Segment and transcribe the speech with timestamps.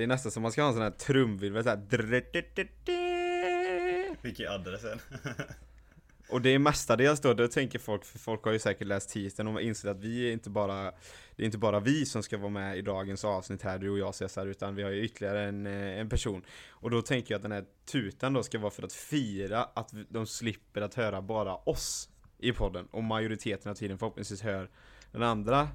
[0.00, 1.76] det är nästan som man ska ha en sån här trumvirvel såhär
[4.22, 4.98] Vilken är adressen?
[6.28, 9.48] Och det är mestadels då, då tänker folk, för folk har ju säkert läst titeln
[9.48, 10.92] och insett att vi är inte bara
[11.36, 13.98] Det är inte bara vi som ska vara med i dagens avsnitt här, du och
[13.98, 17.38] jag Cesar, utan vi har ju ytterligare en, eh, en person Och då tänker jag
[17.38, 21.22] att den här tutan då ska vara för att fira att de slipper att höra
[21.22, 22.08] bara oss
[22.38, 24.70] i podden Och majoriteten av tiden förhoppningsvis hör
[25.12, 25.68] den andra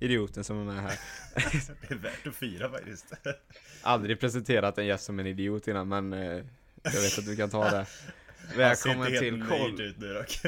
[0.00, 0.98] idioten som är med här.
[1.80, 3.12] Det är värt att fira faktiskt.
[3.82, 6.44] Aldrig presenterat en gäst som en idiot innan men eh,
[6.82, 7.86] Jag vet att du kan ta det.
[8.56, 9.80] Välkommen till koll.
[9.80, 10.40] ut nu dock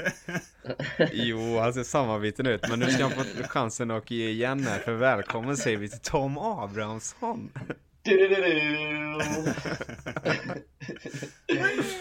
[1.13, 4.79] Jo, han ser samarbeten ut men nu ska han få chansen att ge igen här
[4.79, 7.51] för välkommen säger vi till Tom Abrahamsson.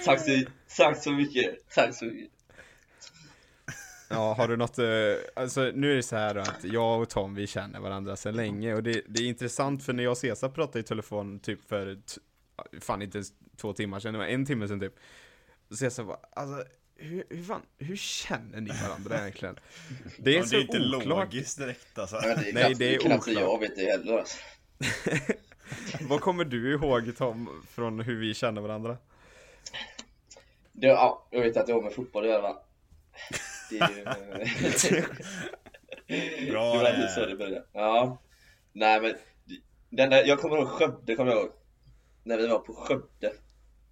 [0.05, 0.43] Tack, så,
[0.77, 2.36] tack så mycket, tack så mycket
[4.09, 4.85] Ja, har du något, eh,
[5.35, 8.35] alltså nu är det så här då att jag och Tom vi känner varandra sedan
[8.35, 11.69] länge och det, det är intressant för när jag och Cesar pratade i telefon typ
[11.69, 11.97] för,
[12.81, 14.93] fan inte ens två timmar sedan, det var en timme sedan typ
[15.77, 19.59] Cesar bara, alltså hur, hur fan, hur känner ni varandra egentligen?
[20.17, 22.73] Det är Ja, så det är inte oklart logiskt direkt alltså Ja, det är Nej,
[22.75, 23.43] det är knappt oklart.
[23.43, 24.37] jag vet det heller alltså.
[26.09, 28.97] Vad kommer du ihåg Tom, från hur vi känner varandra?
[30.71, 32.63] det, ja, Jag vet att det har med fotboll att göra va?
[33.69, 35.01] Det ju...
[36.51, 37.27] Bra det var lite så här.
[37.27, 37.65] det började.
[37.73, 38.21] Ja.
[38.73, 39.13] Nej men,
[39.89, 41.51] den där, jag kommer ihåg Skövde, kommer jag ihåg.
[42.23, 43.27] När vi var på Skövde.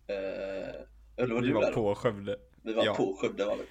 [0.08, 0.76] Eh,
[1.18, 1.72] eller var Vi du var där?
[1.72, 2.94] på Skövde Vi var ja.
[2.96, 3.66] på Skövde var vi.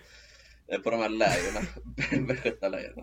[0.74, 2.98] Eh, På de här lägren, västgötalägren.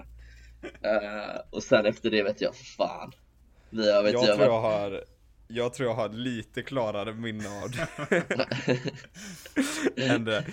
[0.86, 3.12] Uh, och sen efter det vet jag fan.
[3.70, 5.04] Vi har, vet Jag jag, tror jag har
[5.48, 7.88] jag tror jag har lite klarare minne av det
[10.04, 10.46] än det.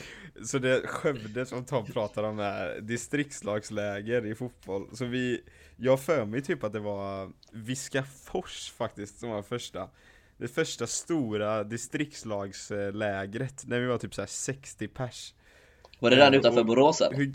[0.45, 4.89] Så det Skövde som Tom pratar om är distriktslagsläger i fotboll.
[4.93, 5.43] Så vi,
[5.77, 9.89] jag för mig typ att det var Viskafors faktiskt som var första.
[10.37, 15.35] Det första stora distriktslagslägret när vi var typ så här 60 pers.
[15.99, 17.17] Var det den Ja, utanför Borås eller?
[17.17, 17.35] Hur,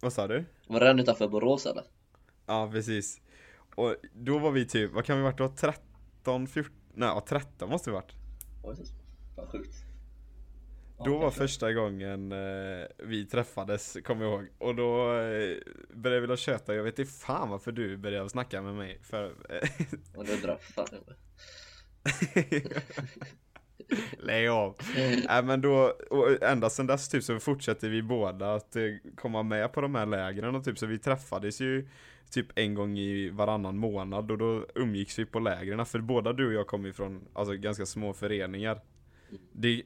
[0.00, 0.44] vad sa du?
[0.66, 1.84] Var det den utanför Borås eller?
[2.46, 3.20] Ja, precis.
[3.74, 5.48] Och då var vi typ, vad kan vi varit då?
[5.48, 6.72] 13, 14?
[6.94, 8.12] Nej, ja, 13 måste vi varit.
[8.62, 8.76] Oj,
[9.36, 9.81] Vad sjukt.
[11.04, 14.48] Då var första gången eh, vi träffades, kommer jag ihåg.
[14.58, 15.56] Och då eh,
[15.94, 18.98] började vi köta, jag vet inte fan varför du började snacka med mig.
[19.02, 19.68] För, eh,
[20.14, 20.86] Och då drar fan
[24.18, 24.76] lägg av.
[25.26, 28.82] Nej men då, och ända sedan dess typ så fortsätter vi båda att eh,
[29.16, 31.88] komma med på de här lägren och typ så vi träffades ju
[32.30, 36.46] typ en gång i varannan månad och då umgicks vi på lägren för båda du
[36.46, 38.80] och jag kommer ju från alltså ganska små föreningar.
[39.52, 39.82] Det,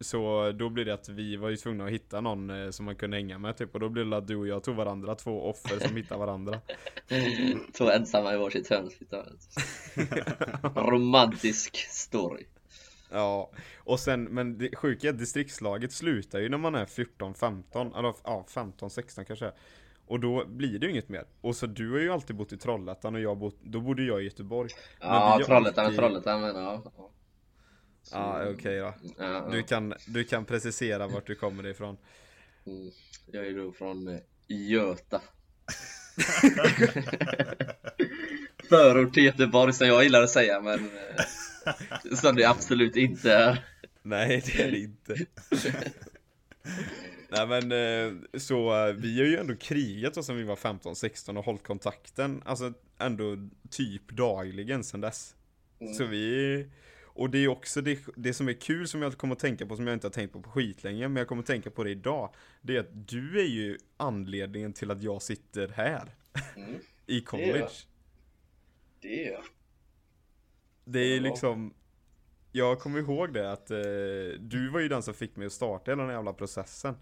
[0.00, 2.96] så då blir det att vi var ju tvungna att hitta någon eh, som man
[2.96, 5.42] kunde hänga med typ och då blev det att du och jag tog varandra, två
[5.50, 6.60] offer som hittar varandra.
[7.78, 8.90] Två ensamma i varsitt hörn.
[10.74, 12.44] Romantisk story.
[13.10, 17.34] Ja, och sen, men det sjuka är att distriktslaget slutar ju när man är 14,
[17.34, 19.52] 15, eller ja, 15, 16 kanske.
[20.06, 21.24] Och då blir det ju inget mer.
[21.40, 24.20] Och så du har ju alltid bott i Trollhättan och jag bott, då bodde jag
[24.20, 24.70] i Göteborg.
[25.00, 26.82] Men Ja, Trollhättan, alltid- Trollhättan men ja.
[28.02, 28.10] Ja.
[28.10, 28.94] Så- Ja, okej då.
[29.18, 31.96] Ja, Du kan, du kan precisera vart du kommer ifrån.
[32.66, 32.90] Mm.
[33.26, 35.20] Jag är då från eh, Göta.
[38.68, 41.24] Förort till Göteborg som jag gillar att säga men eh,
[42.16, 43.64] som det absolut inte är.
[44.02, 45.14] Nej, det är det inte.
[47.30, 51.44] Nej men eh, så vi har ju ändå krigat då sen vi var 15-16 och
[51.44, 53.36] hållit kontakten, alltså ändå
[53.70, 55.34] typ dagligen sen dess.
[55.98, 56.66] Så vi,
[57.18, 59.76] och det är också det, det som är kul som jag kommer att tänka på
[59.76, 61.90] som jag inte har tänkt på på skitlänge, men jag kommer att tänka på det
[61.90, 62.34] idag.
[62.62, 66.14] Det är att du är ju anledningen till att jag sitter här.
[66.56, 66.80] Mm.
[67.06, 67.68] I college.
[69.00, 69.42] Det är jag.
[70.84, 71.74] Det är liksom
[72.52, 73.76] Jag kommer ihåg det att eh,
[74.40, 76.94] du var ju den som fick mig att starta hela den jävla processen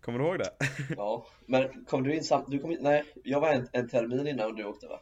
[0.00, 0.52] Kommer du ihåg det?
[0.96, 4.26] Ja, men kom du in samt, du kom in, nej, jag var en, en termin
[4.26, 5.00] innan du åkte va?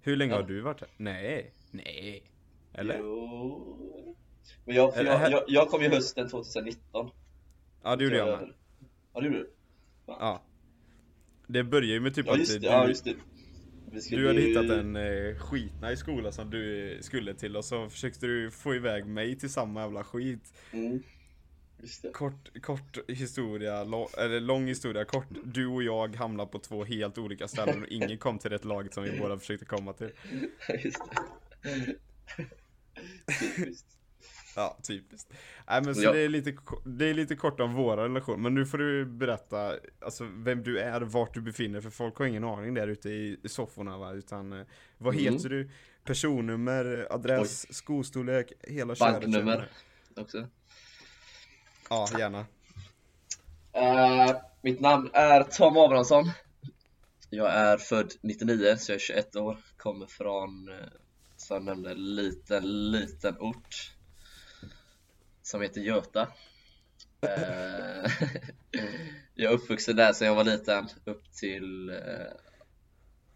[0.00, 0.40] Hur länge Ja.
[0.40, 0.90] har du varit här?
[0.96, 2.31] Nej, nej
[2.74, 2.98] Eller?
[2.98, 4.16] Jo.
[4.64, 7.10] Men jag, för jag, jag, jag kom ju hösten 2019.
[7.82, 8.52] Ja det gjorde jag med
[9.14, 9.50] Ja, det gjorde du?
[10.06, 10.42] Ja
[11.46, 13.14] Det började ju med typ Ja, att just det, du, ja, just det.
[14.10, 18.26] Du hade ju- hittat en eh, skitnice skola som du skulle till och så försökte
[18.26, 21.02] du få iväg mig till samma jävla skit Mm.
[22.12, 27.18] Kort, kort historia, lång, eller lång historia kort Du och jag hamnade på två helt
[27.18, 30.10] olika ställen och ingen kom till det laget som vi båda försökte komma till
[30.84, 31.02] Just
[31.64, 31.96] det.
[33.40, 33.86] Typiskt.
[34.56, 35.32] Ja, typiskt.
[35.68, 36.12] Nej men så Ja.
[36.12, 39.76] det, är lite, det är lite kort om våra relation, men nu får du berätta
[40.00, 43.08] alltså, vem du är, vart du befinner dig, för folk har ingen aning där ute
[43.10, 44.66] i, i sofforna va, utan eh,
[44.98, 45.34] vad Mm.
[45.34, 45.70] heter du?
[46.04, 49.20] Personnummer, adress, skostorlek, hela köret.
[49.20, 49.68] Banknummer
[50.16, 50.48] också.
[51.90, 52.46] Ja, gärna.
[53.72, 56.30] Eh, mitt namn är Tom Abrahamsson.
[57.30, 59.56] Jag är född 99, så jag är 21 år.
[59.76, 60.76] Kommer från, eh,
[61.42, 63.92] som jag nämnde, liten, liten ort
[65.42, 66.28] som heter Göta.
[67.20, 68.10] Eh,
[69.34, 72.32] jag är uppvuxen där sedan jag var liten, upp till, eh,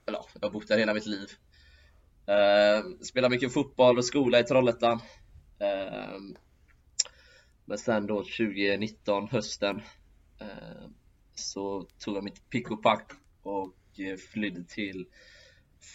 [0.06, 1.28] eller jag har bott där hela mitt liv.
[2.26, 5.00] Eh, spelar mycket fotboll och skola i Trollhättan.
[7.64, 9.82] Men sen då 2019, hösten,
[11.34, 13.12] så tog jag mitt pick och pack
[13.42, 13.74] och
[14.32, 15.06] flydde till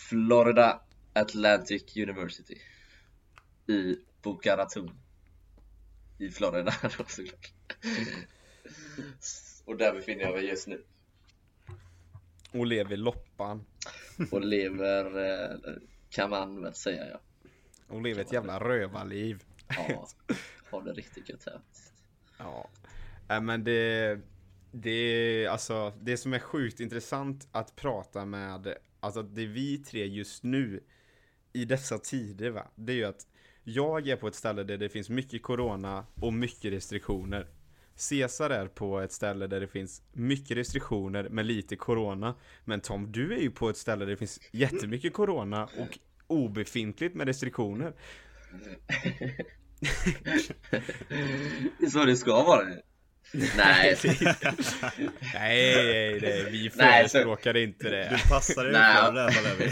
[0.10, 0.82] Florida
[1.14, 2.56] Atlantic University
[3.68, 4.92] i Boca Raton
[6.18, 6.72] i Florida
[7.08, 7.54] såklart.
[9.66, 10.84] Och där befinner jag mig just nu
[12.52, 13.66] Och lever loppan.
[14.32, 15.58] och lever, eh,
[16.10, 17.20] kan man väl säga ja.
[17.88, 19.44] Och lever ett jävla rövarliv.
[19.68, 20.08] Ja,
[20.72, 21.62] har det riktigt gött här.
[22.38, 22.70] Ja.
[23.28, 24.20] Nej men det,
[24.72, 30.06] det, alltså, det som är sjukt intressant att prata med, alltså det är vi tre
[30.06, 30.84] just nu,
[31.54, 33.28] i dessa tider va, det är ju att
[33.64, 37.48] jag är på ett ställe där det finns mycket corona och mycket restriktioner.
[37.96, 42.36] Cesar är på ett ställe där det finns mycket restriktioner med lite corona.
[42.66, 47.16] Men Tom, du är ju på ett ställe där det finns jättemycket corona och obefintligt
[47.16, 47.94] med restriktioner.
[51.80, 52.68] Det är så det ska vara.
[53.34, 53.98] Nej,
[55.34, 58.10] Nej, nej, nej, vi förespråkar inte det.
[58.10, 58.96] Du passar dig Nej.
[58.96, 59.72] för det här Levi.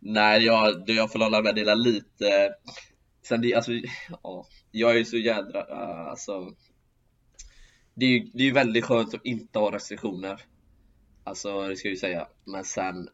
[0.00, 2.54] nej jag, det jag får hålla med dela lite
[3.22, 3.72] Sen det, alltså,
[4.22, 6.54] ja, jag är ju så jädra, uh, alltså
[7.94, 10.40] det är, ju, det är väldigt skönt att inte ha restriktioner
[11.24, 13.08] Alltså det ska jag ju säga, men sen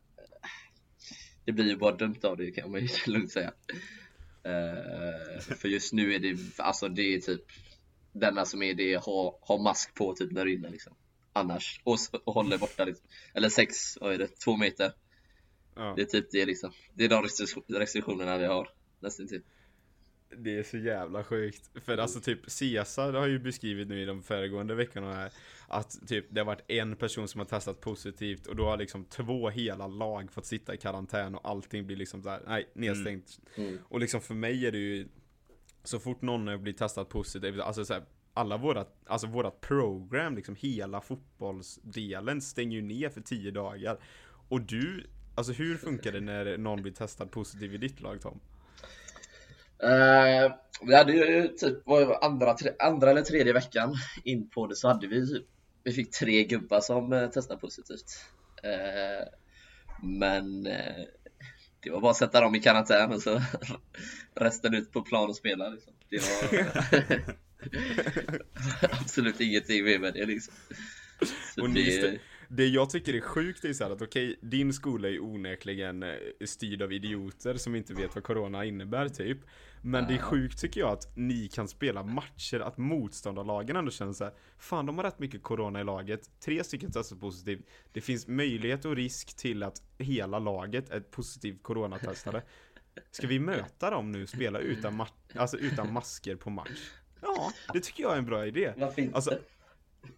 [1.45, 3.53] Det blir ju bara dumt av det kan man ju lugnt säga
[4.45, 7.43] Eh, För just nu är det, alltså det är typ
[8.13, 10.95] Denna som är det, ha, ha mask på typ när du är inne liksom
[11.33, 14.93] Annars, och, och håller borta liksom Eller sex, vad är det, två meter
[15.77, 16.73] Ja, Det är typ det liksom.
[16.95, 18.69] Det är de restriktion- restriktionerna vi har.
[19.01, 19.45] Nästan typ.
[20.37, 21.71] Det är så jävla sjukt.
[21.85, 25.33] För alltså typ Caesar har ju beskrivit nu i de föregående veckorna här
[25.69, 29.05] att typ det har varit en person som har testat positivt och då har liksom
[29.05, 33.41] två hela lag fått sitta i karantän och allting blir liksom där, nej, nedstängt.
[33.57, 33.79] Mm.
[33.85, 35.09] Och liksom för mig är det ju
[35.85, 38.03] så fort någon blir testad positivt, alltså så här,
[38.35, 43.99] alla våra, alltså vårat program, liksom hela fotbollsdelen stänger ju ner för tio dagar.
[44.49, 48.41] Och du, alltså hur funkar det när någon blir testad positiv i ditt lag Tom?
[49.83, 50.53] Eh,
[50.87, 53.95] vi hade ju typ, det, andra, tre, andra eller tredje veckan
[54.25, 55.45] in på det så hade vi
[55.85, 58.25] vi fick tre gubbar som eh, testade positivt.
[58.63, 59.29] Eh,
[60.03, 61.05] men eh,
[61.81, 63.43] det var bara att sätta dem i karantän och så
[64.35, 65.93] resten ut på plan och spela liksom.
[66.11, 67.21] Det var
[69.01, 70.55] absolut ingenting med det liksom.
[71.55, 72.19] Så Och ni stä-
[72.53, 76.15] det jag tycker är sjukt är så här att okej, din skola är onekligen eh,
[76.45, 79.39] styrd av idioter som inte vet vad corona innebär typ.
[79.83, 84.13] Men det är sjukt tycker jag att ni kan spela matcher, att motståndarlagen ändå känner
[84.13, 87.67] så här, Fan de har rätt mycket corona i laget, tre stycken testar positivt.
[87.93, 92.43] Det finns möjlighet och risk till att hela laget är positivt coronatestade.
[93.11, 96.91] Ska vi möta dem nu, spela utan, alltså utan masker på match?
[97.23, 98.73] Ja, det tycker jag är en bra idé.
[98.77, 99.15] Varför inte?
[99.15, 99.39] Alltså,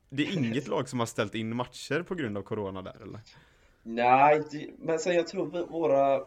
[0.09, 3.21] det är inget lag som har ställt in matcher på grund av corona där eller?
[3.83, 6.25] Nej, inte, men sen jag tror våra,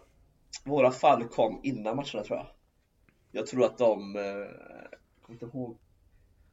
[0.64, 2.48] våra fall kom innan matcherna tror jag.
[3.32, 5.78] Jag tror att de, eh, jag kommer inte ihåg.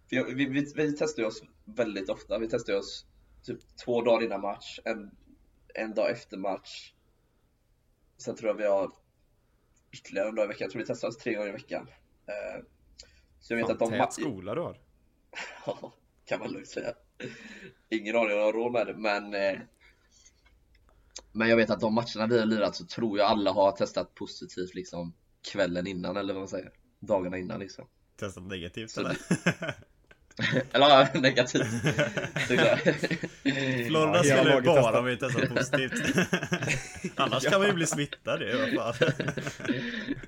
[0.08, 2.38] För jag, vi, vi, vi testar oss väldigt ofta.
[2.38, 3.06] Vi testar oss
[3.42, 5.10] typ två dagar innan match, en,
[5.74, 6.92] en dag efter match.
[8.16, 8.92] Sen tror jag vi har
[9.92, 10.64] ytterligare en dag i veckan.
[10.64, 11.88] Jag tror vi testar oss tre gånger i veckan.
[12.26, 12.64] Eh,
[13.40, 14.78] så jag vet Fan, att de tät skola du har.
[15.66, 15.92] Ja,
[16.24, 16.92] kan man lugnt säga.
[17.90, 19.58] Ingen aning om jag har råd med det, men eh,
[21.32, 24.14] Men jag vet att de matcherna vi har lirat så tror jag alla har testat
[24.14, 25.14] positivt liksom
[25.52, 27.88] kvällen innan eller vad man säger Dagarna innan liksom
[28.20, 29.16] Testat negativt Så eller?
[30.72, 31.66] Eller ja, negativt.
[33.86, 34.94] Florida Ja, skulle laget bara testat.
[34.94, 36.16] om vi testar positivt.
[37.16, 38.46] Annars kan man ju bli smittad ju.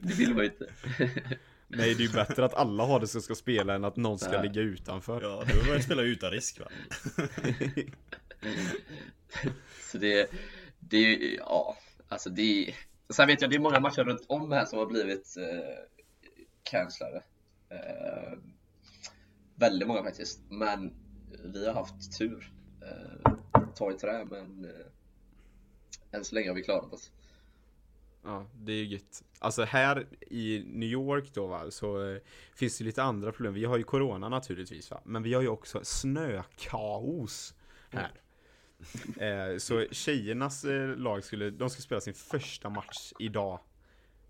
[0.01, 0.69] Det vill man ju inte
[1.69, 4.19] Nej, det är ju bättre att alla har det som ska spela än att någon
[4.19, 5.23] ska ligga utanför.
[5.23, 6.67] Ja, då ju spela utan risk va?
[9.93, 10.31] Så det,
[10.81, 11.77] det, ja,
[12.09, 12.75] alltså det
[13.09, 15.85] Sen vet jag, det är många matcher runt om här som har blivit eh,
[16.63, 17.23] cancellade.
[17.69, 18.39] Eh,
[19.55, 20.95] väldigt många faktiskt, men
[21.45, 22.53] vi har haft tur.
[22.83, 23.33] Eh,
[23.75, 27.11] ta i trä, men eh, än så länge har vi klarat oss.
[28.25, 29.23] Ja, det är ju gött.
[29.39, 32.19] Alltså här i New York då va, så eh,
[32.55, 33.55] finns det lite andra problem.
[33.55, 37.55] Vi har ju Corona naturligtvis va, men vi har ju också snökaos
[37.91, 38.13] här.
[39.21, 43.61] Eh, så tjejernas eh, lag skulle, de ska spela sin första match idag.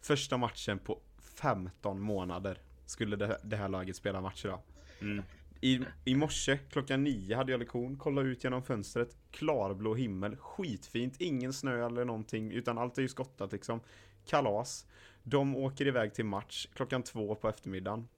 [0.00, 1.00] Första matchen på
[1.34, 4.60] 15 månader skulle det, det här laget spela match idag.
[5.00, 5.24] Mm.
[5.64, 11.16] I, I morse klockan nio hade jag lektion, kolla ut genom fönstret, klarblå himmel, skitfint,
[11.20, 13.80] ingen snö eller någonting, utan allt är ju skottat liksom.
[14.26, 14.86] Kalas.
[15.22, 18.08] De åker iväg till match klockan två på eftermiddagen.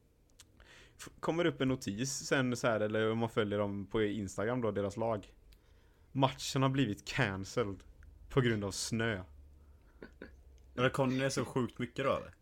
[0.99, 4.61] F- Kommer upp en notis sen så här, eller om man följer dem på Instagram
[4.61, 5.33] då, deras lag.
[6.13, 7.83] Matchen har blivit cancelled
[8.29, 9.23] på grund av snö.
[10.75, 12.35] Men kom det så sjukt mycket då eller?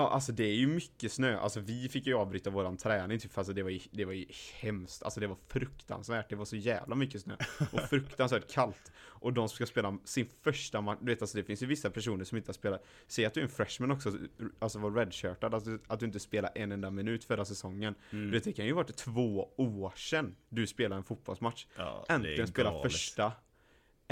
[0.00, 1.38] Ja, alltså det är ju mycket snö.
[1.38, 4.26] Alltså vi fick ju avbryta våran träning typ, alltså det var ju, det var ju
[4.60, 5.02] hemskt.
[5.02, 6.30] Alltså det var fruktansvärt.
[6.30, 7.36] Det var så jävla mycket snö.
[7.72, 8.92] Och fruktansvärt kallt.
[9.00, 10.98] Och de ska spela sin första match.
[11.00, 12.84] Du vet alltså det finns ju vissa personer som inte har spelat.
[13.06, 14.12] Säg att du är en freshman också,
[14.58, 15.54] alltså var redshirtad.
[15.54, 17.94] Alltså att du inte spelar en enda minut förra säsongen.
[18.10, 21.66] Du vet det kan ju varit två år sedan du spelade en fotbollsmatch.
[21.76, 23.32] Ja, Äntligen spela första.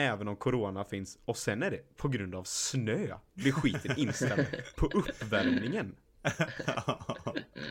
[0.01, 1.19] Även om corona finns.
[1.25, 3.17] Och sen är det på grund av snö.
[3.35, 5.95] Blir skiten inställd på uppvärmningen.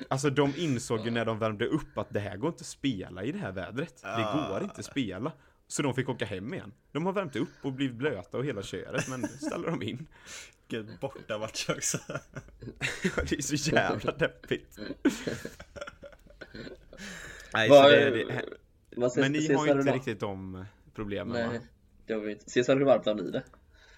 [0.09, 3.23] Alltså de insåg ju när de värmde upp att det här går inte att spela
[3.23, 4.01] i det här vädret.
[4.03, 5.31] Det går inte att spela.
[5.67, 6.73] Så de fick åka hem igen.
[6.91, 10.07] De har värmt upp och blivit blöta och hela köret men nu ställer de in.
[10.67, 11.97] Vilken bortamatch också.
[13.29, 14.79] det är så jävla deppigt.
[17.53, 20.65] Nej, Vad- så det, det, men ni har här inte riktigt de
[20.95, 21.65] problemen Nej, va?
[22.07, 22.45] Det inte.
[22.47, 23.43] Ses hur varmt har ni det?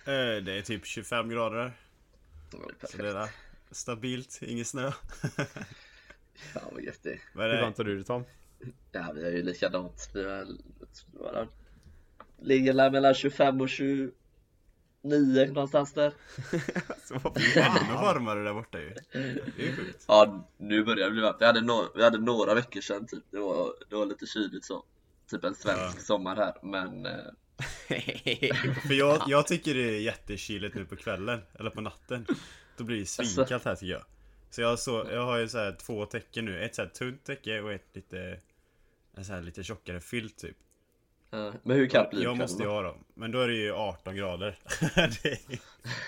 [0.05, 1.73] Eh, Det är typ 25 grader.
[2.51, 3.27] Det Så det är
[3.71, 4.91] stabilt, ingen snö.
[6.53, 7.19] Fan vad gött det är.
[7.33, 8.23] Hur det, varmt har du det Tom?
[8.91, 10.09] Ja, vi har ju likadant.
[10.13, 10.45] Vi är
[11.33, 11.47] det?
[12.41, 14.11] ligger där mellan 25 och 29
[15.47, 16.13] någonstans där.
[16.87, 18.93] Alltså, vad ännu varmare där borta ju.
[19.11, 19.17] Det
[19.63, 20.05] är ju sjukt.
[20.07, 21.37] Ja, nu börjar det bli varmt.
[21.39, 23.23] Vi hade, no vi hade några veckor sedan typ.
[23.31, 24.83] Det var, det var lite kyligt så.
[25.29, 26.01] Typ en svensk Ja.
[26.01, 27.13] sommar här, men eh,
[28.87, 32.25] För jag, jag tycker det är jättekyligt nu på kvällen, eller på natten.
[32.77, 34.03] Då blir det svinkallt här tycker jag.
[34.49, 36.63] Så jag, så, jag har ju så här två täcken nu.
[36.63, 38.39] Ett så här tunt täcke och ett lite,
[39.15, 40.57] en så här lite tjockare filt typ.
[41.31, 43.03] eh, men hur kallt blir det Jag måste ju ha dem.
[43.13, 44.59] Men då är det ju 18 grader.
[44.95, 45.39] det är...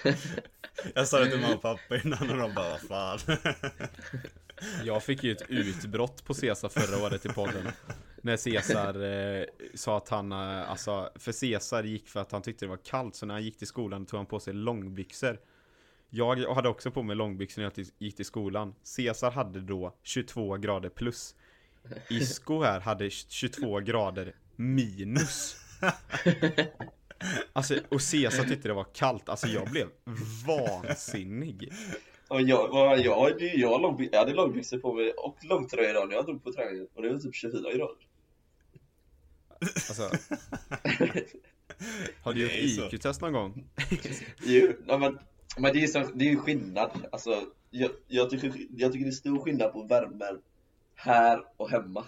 [0.95, 3.37] Jag sa det till mamma och pappa innan och de bara vad fan.
[4.83, 7.67] Jag fick ju ett utbrott på Cesar förra året i podden.
[8.21, 12.65] När Cesar eh, sa att han, eh, alltså, för Cesar gick för att han tyckte
[12.65, 15.39] det var kallt, så när han gick till skolan tog han på sig långbyxor.
[16.09, 18.75] Jag hade också på mig långbyxor när jag gick till skolan.
[18.83, 21.35] Cesar hade då 22 grader plus.
[22.09, 25.55] Isko här hade 22 grader minus.
[27.53, 29.29] Alltså, och Cesar tyckte det var kallt.
[29.29, 29.87] Alltså jag blev
[30.47, 31.69] vansinnig.
[32.29, 36.25] Ja, jag, jag, jag, jag, jag hade långbyxor på mig och långtröja idag när jag
[36.25, 38.07] drog på träningen och det var typ 24 grader.
[39.61, 40.03] Alltså,
[42.23, 42.93] har du gjort.
[42.93, 43.65] IQ-test någon gång?
[44.43, 45.19] Jo, men,
[45.57, 46.91] men det är det är ju skillnad.
[47.11, 50.41] Alltså, jag, jag, tycker, jag tycker det är stor skillnad på värmen
[50.95, 52.05] här och hemma.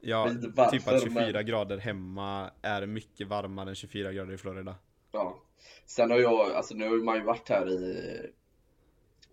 [0.00, 4.38] Ja, varför, typ att 24 men- grader hemma är mycket varmare än 24 grader i
[4.38, 4.76] Florida.
[5.12, 5.42] Ja.
[5.86, 8.20] Sen har jag, alltså nu har man ju varit här i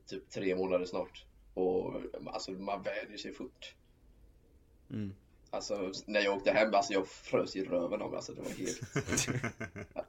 [0.06, 1.26] typ tre månader snart.
[1.54, 3.76] Och alltså man vänjer sig fort.
[4.90, 5.16] Mm.
[5.56, 8.16] Alltså när jag åkte hem, alltså jag frös i röven av mig.
[8.18, 8.82] Alltså det var helt...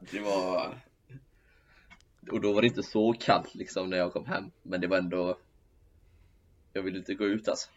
[0.11, 0.81] det var...
[2.31, 4.51] Och då var det inte så kallt liksom när jag kom hem.
[4.63, 5.39] Men det var ändå...
[6.73, 7.69] Jag ville inte gå ut alltså.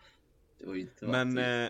[0.60, 1.70] Det var ju inte Men eh,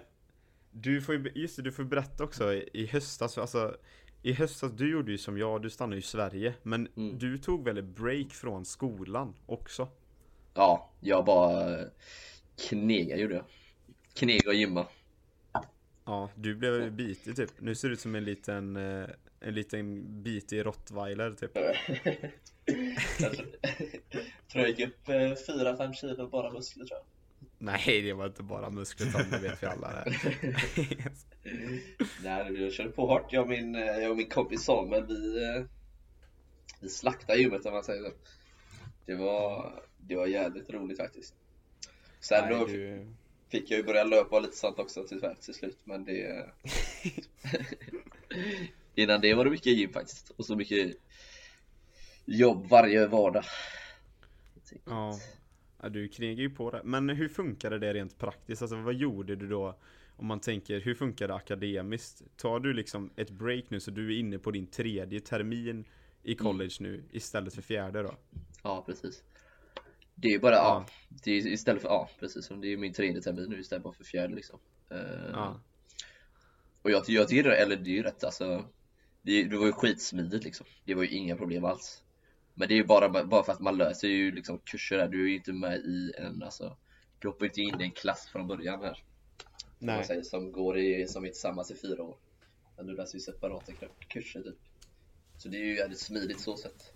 [0.71, 3.77] du får ju, just det, du får berätta också i, i höstas, alltså
[4.21, 7.17] i höstas, du gjorde ju som jag, du stannade i Sverige, men Mm.
[7.17, 9.87] du tog väl ett break från skolan också?
[10.53, 11.77] Ja, jag bara
[12.69, 13.45] knega gjorde jag.
[14.13, 14.85] Knega och gymma.
[16.09, 17.51] Ja, du blev bitig typ.
[17.59, 21.51] Nu ser du ut som en liten, eh, en liten bitig rottweiler typ.
[23.19, 23.33] jag
[24.51, 27.05] tror, jag gick upp 4-5 kilo bara muskler tror jag.
[27.57, 30.17] Nej, det var inte bara muskler Tom, det vet vi alla här.
[32.23, 33.33] Nej, jag körde på hårt.
[33.33, 35.65] Jag och min, eh, jag och min kompis Samuel, vi, eh,
[36.79, 38.11] vi slaktade gymmet om man säger så.
[39.05, 41.35] Det var, det var jävligt roligt faktiskt.
[42.19, 43.07] Sen Nej, då du...
[43.49, 46.49] fick jag ju börja löpa lite sånt också tyvärr till slut, men det...
[48.95, 50.97] Innan det var det mycket gym faktiskt, och så mycket
[52.25, 53.43] jobb varje vardag.
[54.85, 55.19] Ja.
[55.81, 56.81] Ja, du krigar ju på det.
[56.83, 58.61] Men hur funkade det rent praktiskt?
[58.61, 59.79] Alltså vad gjorde du då?
[60.15, 62.23] Om man tänker, hur funkar det akademiskt?
[62.37, 65.85] Tar du liksom ett break nu så du är inne på din tredje termin
[66.23, 68.15] i college nu istället för fjärde då?
[68.63, 69.23] Ja, precis.
[70.21, 70.85] Det är ju bara, ja.
[70.87, 72.47] ja det är istället för, ja precis.
[72.47, 74.59] Det är min tredje termin nu istället för fjärde liksom.
[74.91, 75.59] Uh, ja.
[76.81, 78.65] Och jag, jag tycker eller det är ju rätt alltså.
[79.21, 80.65] Det, det var ju skitsmidigt liksom.
[80.85, 82.03] Det var ju inga problem alls.
[82.53, 85.07] Men det är ju bara, bara för att man löser ju liksom kurser där.
[85.07, 86.77] Du är ju inte med i en, alltså.
[87.19, 89.03] Du hoppar inte in i en klass från början här.
[89.79, 90.05] Nej.
[90.05, 92.17] Säger, som går i, som är tillsammans i fyra år.
[92.77, 93.71] Men du läser ju separata
[94.07, 94.57] kurser typ.
[95.37, 96.93] Så det är ju jävligt smidigt så sett.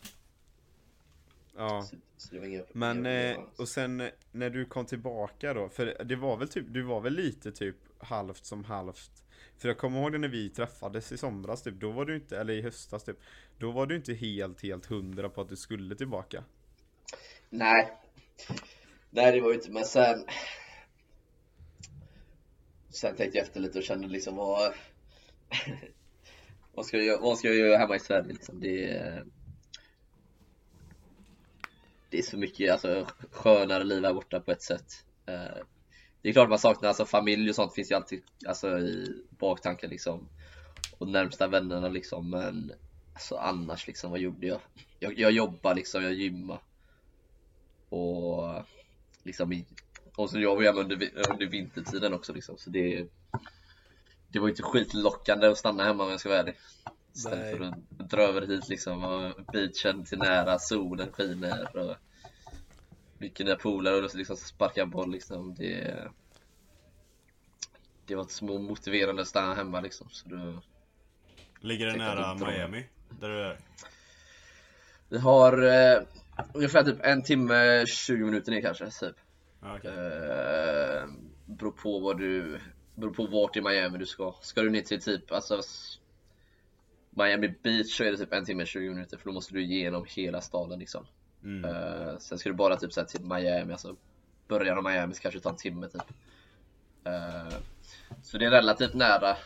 [1.55, 1.81] Ja.
[1.81, 6.37] Så, så inga, Men, eh, och sen när du kom tillbaka då, för det var
[6.37, 9.23] väl typ, du var väl lite typ halvt som halvt
[9.57, 12.37] för jag kommer ihåg det när vi träffades i somras typ, då var du inte,
[12.39, 13.17] eller i höstas typ
[13.57, 16.43] Då var du inte helt, helt hundra på att du skulle tillbaka
[17.49, 17.91] Nej
[19.09, 20.25] Nej det var ju inte, men sen
[22.89, 24.73] Sen tänkte jag efter lite och kände liksom vad
[26.73, 28.59] Vad ska jag, vad ska jag göra hemma i Sverige liksom?
[28.59, 29.25] Det är
[32.13, 35.63] det är så mycket, alltså skönare liv här borta på ett sätt eh,
[36.21, 39.89] det är klart man saknar alltså familj och sånt finns ju alltid alltså, i baktanken
[39.89, 40.29] liksom.
[40.97, 42.71] Och närmsta vännerna liksom men
[43.13, 44.59] alltså annars liksom vad gjorde jag?
[44.99, 46.59] Jag, jag jobbar liksom, jag gymmar.
[47.89, 48.63] Och
[49.23, 49.65] liksom
[50.15, 53.07] och så jobbar jag under, under vintertiden också liksom så det
[54.27, 56.55] Det var ju inte skitlockande att stanna hemma om jag ska vara ärlig.
[57.15, 61.95] Istället för att dra över hit liksom och beachen till nära, solen skiner och
[63.17, 65.55] mycket nya polare och liksom sparka boll liksom.
[65.55, 66.07] Det,
[68.05, 70.07] det var små motiverande att stanna hemma liksom.
[70.09, 70.61] Så då,
[71.63, 72.85] Ligger det nära Miami?
[73.19, 73.59] Där du är?
[75.09, 76.03] Vi har eh,
[76.53, 78.85] ungefär typ en timme, 20 minuter ner kanske.
[78.85, 79.15] Typ.
[79.77, 79.91] Okay.
[79.91, 81.03] Eh,
[81.45, 82.59] beror på vad du
[82.95, 84.35] beror på vart i Miami du ska.
[84.41, 85.61] Ska du ner till typ alltså
[87.15, 90.05] Miami Beach så är det typ en timme 20 minuter för då måste du igenom
[90.07, 91.05] hela staden liksom.
[91.43, 91.65] Mm.
[91.65, 93.95] Uh, sen ska du bara typ såhär till Miami, alltså
[94.47, 96.01] början av Miami så kanske det tar en timme typ.
[97.07, 97.57] Uh,
[98.21, 99.31] så det är relativt nära.
[99.31, 99.37] Uh,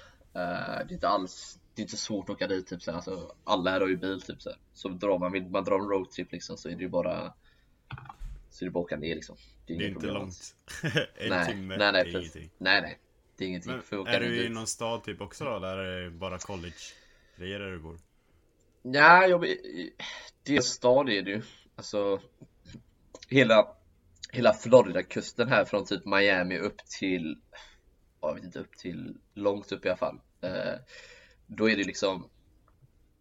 [0.88, 2.96] det är inte alls, det är inte svårt att åka dit typ såhär.
[2.96, 4.60] Alltså, alla här har ju bil typ såhär.
[4.74, 7.34] Så drar man, man drar en roadtrip liksom så är det ju bara
[8.50, 9.36] Så är det bara att åka ner liksom.
[9.66, 10.56] Det är, det är inte långt.
[11.16, 12.50] en nej, timme nej, nej, ingenting.
[12.58, 13.00] Nej, nej.
[13.38, 13.82] Det är ingenting.
[13.92, 15.56] Men, är du i någon stad typ också då?
[15.56, 16.74] Eller är det bara college?
[17.38, 17.98] Grejer där du bor?
[18.82, 19.46] Ja, jag,
[20.44, 21.42] det stad är det ju.
[21.76, 22.20] Alltså
[23.30, 23.68] hela,
[24.32, 27.38] hela Florida-kusten här från typ Miami upp till,
[28.22, 30.20] jag vet inte, upp till långt upp i alla fall.
[30.42, 30.80] Eh,
[31.48, 32.30] då är det liksom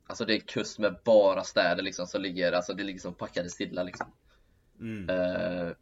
[0.09, 3.51] Alltså det är kust med bara städer liksom som ligger, alltså det ligger som packade
[3.51, 4.07] stilla liksom.
[4.81, 5.11] Mm.
[5.11, 5.73] Eh,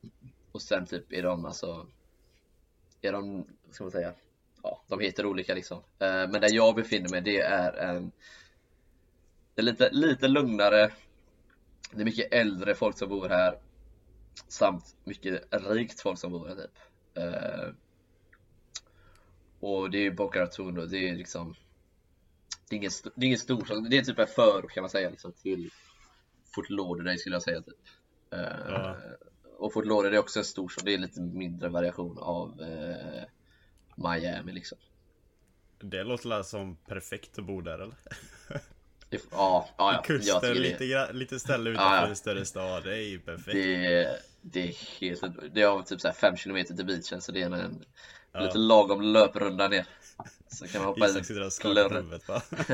[0.53, 1.87] och sen typ är de alltså
[3.03, 4.13] Är de, vad ska man säga?
[4.65, 5.79] Ja, de heter olika liksom.
[5.79, 8.13] Eh, men där jag befinner mig det är en
[9.55, 10.91] Det är lite, lite lugnare
[11.91, 13.59] det är mycket äldre folk som bor här
[14.49, 16.71] samt mycket rikt folk som bor här typ.
[17.19, 17.75] Uh,
[19.61, 21.55] och det är ju Boca Raton och det är liksom
[22.69, 25.11] Det är ingen, det är ingen stor det är typ en förort kan man säga
[25.11, 25.71] liksom till
[26.55, 27.75] Fort Lauderdale skulle jag säga typ.
[28.35, 28.97] Uh, ja.
[29.59, 33.25] Och Fort Lauderdale är också en stor stad, det är lite mindre variation av uh,
[33.95, 34.79] Miami liksom.
[35.79, 37.95] Det låter som perfekt att bo där eller?
[39.11, 40.03] Ja, ja, ja.
[40.03, 41.13] Kusten, lite, det...
[41.13, 42.09] lite ställe utanför ja, ja.
[42.09, 43.53] en större stad, det är ju perfekt.
[43.53, 47.51] Det, det är helt, det har typ så 5 km till beachen så det är
[47.51, 47.85] en
[48.33, 48.41] ja.
[48.41, 49.87] lite lagom löprunda ner.
[50.49, 52.43] Så kan man hoppa Isak sitter och skakar huvudet va?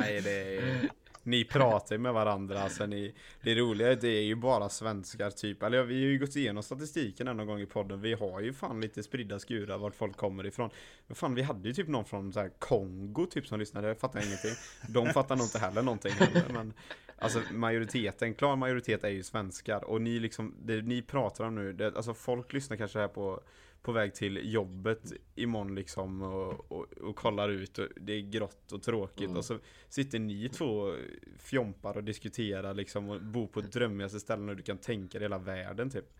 [0.00, 0.90] Nej det är
[1.22, 5.62] ni pratar ju med varandra, alltså ni, det roliga det är ju bara svenskar typ,
[5.62, 8.80] eller vi har ju gått igenom statistiken någon gång i podden, vi har ju fan
[8.80, 10.70] lite spridda skurar vart folk kommer ifrån.
[11.06, 13.98] Men fan vi hade ju typ någon från så här Kongo typ som lyssnade, jag
[13.98, 14.54] fattar ingenting.
[14.88, 16.74] De fattar nog inte heller någonting heller, men
[17.22, 21.72] Alltså majoriteten, klar majoritet är ju svenskar och ni liksom, det ni pratar om nu,
[21.72, 23.42] det, alltså folk lyssnar kanske här på
[23.82, 28.72] på väg till jobbet imorgon liksom och, och, och kollar ut och det är grått
[28.72, 29.36] och tråkigt mm.
[29.36, 29.58] och så
[29.88, 30.94] sitter ni två
[31.38, 35.38] fjompar och diskuterar liksom och bor på drömmigaste ställen och du kan tänka dig hela
[35.38, 36.18] världen typ.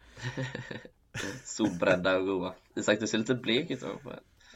[1.44, 2.54] Solbrända och goa.
[2.74, 3.98] Isak du ser lite blek ut oh,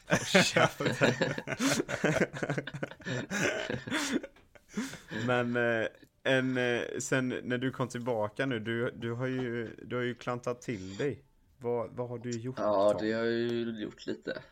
[5.26, 5.86] Men eh,
[6.26, 10.14] en, eh, sen när du kom tillbaka nu, du, du, har ju, du har ju
[10.14, 11.22] klantat till dig.
[11.58, 12.58] Vad, vad har du gjort?
[12.58, 14.42] Ja, det har jag ju gjort lite.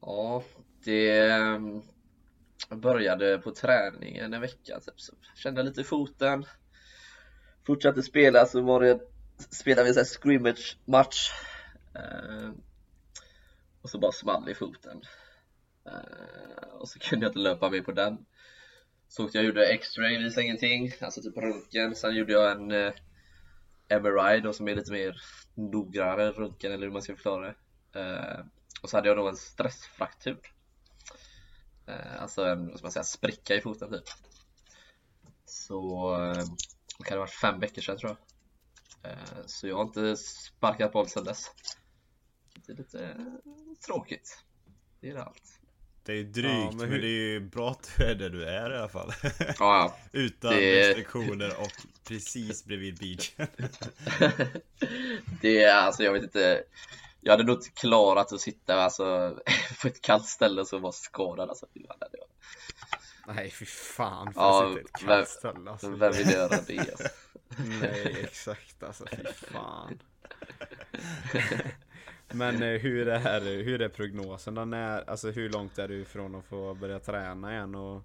[0.00, 0.44] Ja,
[0.84, 1.82] det ehm,
[2.68, 6.44] började på träningen en vecka typ, så kände lite foten.
[7.66, 9.00] Fortsatte spela så var det
[9.50, 11.30] spelade vi en scrimmage match.
[11.94, 12.50] Eh,
[13.82, 15.02] och så bara small i foten.
[15.86, 18.26] Eh, och så kunde jag inte löpa med på den.
[19.12, 21.94] Så åkte jag gjorde x-ray, visade ingenting, alltså typ röntgen.
[21.94, 22.92] Sen gjorde jag en eh,
[24.00, 25.22] MRI då som är lite mer
[25.54, 28.00] noggrannare röntgen eller hur man ska förklara det.
[28.00, 28.44] Eh,
[28.82, 30.40] och så hade jag då en stressfraktur.
[31.86, 34.08] Eh, alltså en, vad ska man säga, spricka i foten typ.
[35.44, 36.44] Så eh,
[36.98, 39.12] det kan ha varit fem veckor sedan tror jag.
[39.12, 41.50] Eh, så jag har inte sparkat boll sedan dess.
[42.66, 44.44] Det är lite eh, tråkigt.
[45.00, 45.61] Det är det allt.
[46.04, 48.14] Det är ju drygt Ja, men, men hur- det är ju bra att du är
[48.14, 49.12] där du är i alla fall.
[49.38, 49.96] Ja, ja.
[50.12, 51.72] Utan Det- restriktioner och
[52.04, 53.46] precis bredvid beachen.
[55.40, 56.62] det är alltså, jag vet inte.
[57.20, 59.38] Jag hade nog inte klarat att sitta alltså,
[59.82, 61.48] på ett kallt ställe och så vara skadad.
[61.48, 65.28] Alltså, Fy fan, det jag- Nej fy fan för Ja, att sitta i ett kallt
[65.28, 65.90] ställe alltså.
[65.90, 66.78] Vem vill göra det?
[66.78, 67.08] Alltså?
[67.80, 69.98] Nej exakt alltså fy fan.
[72.34, 74.62] Men eh, hur är, hur är prognosen då?
[75.06, 78.02] Alltså hur långt är du ifrån att få börja träna igen och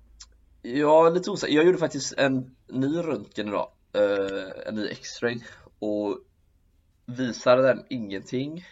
[0.62, 1.56] Ja, lite osäker.
[1.56, 3.72] Jag gjorde faktiskt en ny röntgen idag.
[3.94, 5.40] eh, en ny x-ray.
[5.80, 6.20] Och
[7.06, 8.66] visar den ingenting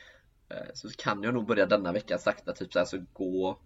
[0.49, 3.57] eh, så kan jag nog börja denna vecka sakta typ så här, så gå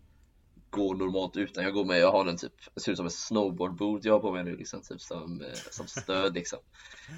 [0.69, 3.11] gå normalt utan jag går med, jag har den typ, det ser ut som en
[3.11, 6.59] snowboardboot jag har på mig nu liksom, typ som, eh, som stöd liksom.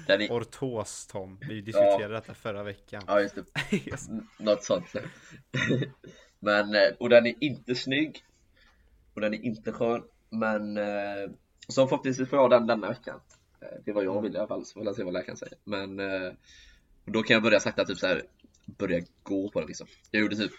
[0.06, 1.38] Den är, ortos Tom?
[1.48, 3.02] Vi diskuterade detta förra veckan.
[3.06, 3.44] ja just det.
[4.08, 4.86] N- något sånt.
[6.38, 8.24] men, eh, och den är inte snygg.
[9.14, 10.02] Och den är inte skön.
[10.30, 11.30] Men, eh,
[11.68, 13.20] så förhoppningsvis får jag den denna veckan.
[13.84, 15.58] Det vad jag vill i alla fall, så får jag se vad läkaren säger.
[15.64, 16.00] Men,
[17.04, 18.22] då kan jag börja sakta typ så här
[18.64, 19.86] börja gå på den liksom.
[20.10, 20.52] Jag gjorde typ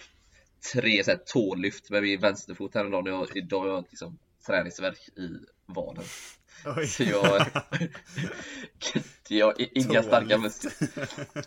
[0.71, 5.09] tre så här tålyft med min vänsterfot häromdagen och jag, idag har jag liksom träningsvärk
[5.17, 5.29] i
[5.65, 6.03] vaden.
[6.65, 6.87] Oj.
[6.87, 7.45] Så jag,
[9.27, 10.73] jag inga starka muskler.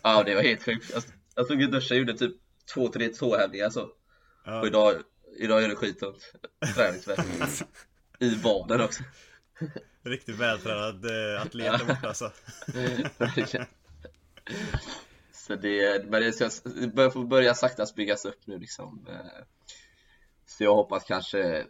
[0.02, 0.90] Ja det var helt sjukt.
[0.94, 1.02] Jag,
[1.34, 2.36] jag stod i duschen och gjorde typ
[2.74, 3.82] två, tre tåhävningar så.
[3.82, 3.92] Och
[4.44, 4.94] Ja, idag,
[5.38, 6.32] idag är det skittungt.
[6.74, 7.26] Träningsvärk.
[8.18, 9.02] I vaden också.
[10.02, 12.32] riktigt vältränad eh, atlet där borta alltså.
[15.46, 19.06] Så det, men det, börjar få börja sakta byggas upp nu liksom.
[19.08, 19.44] Eh,
[20.46, 21.66] Så jag hoppas kanske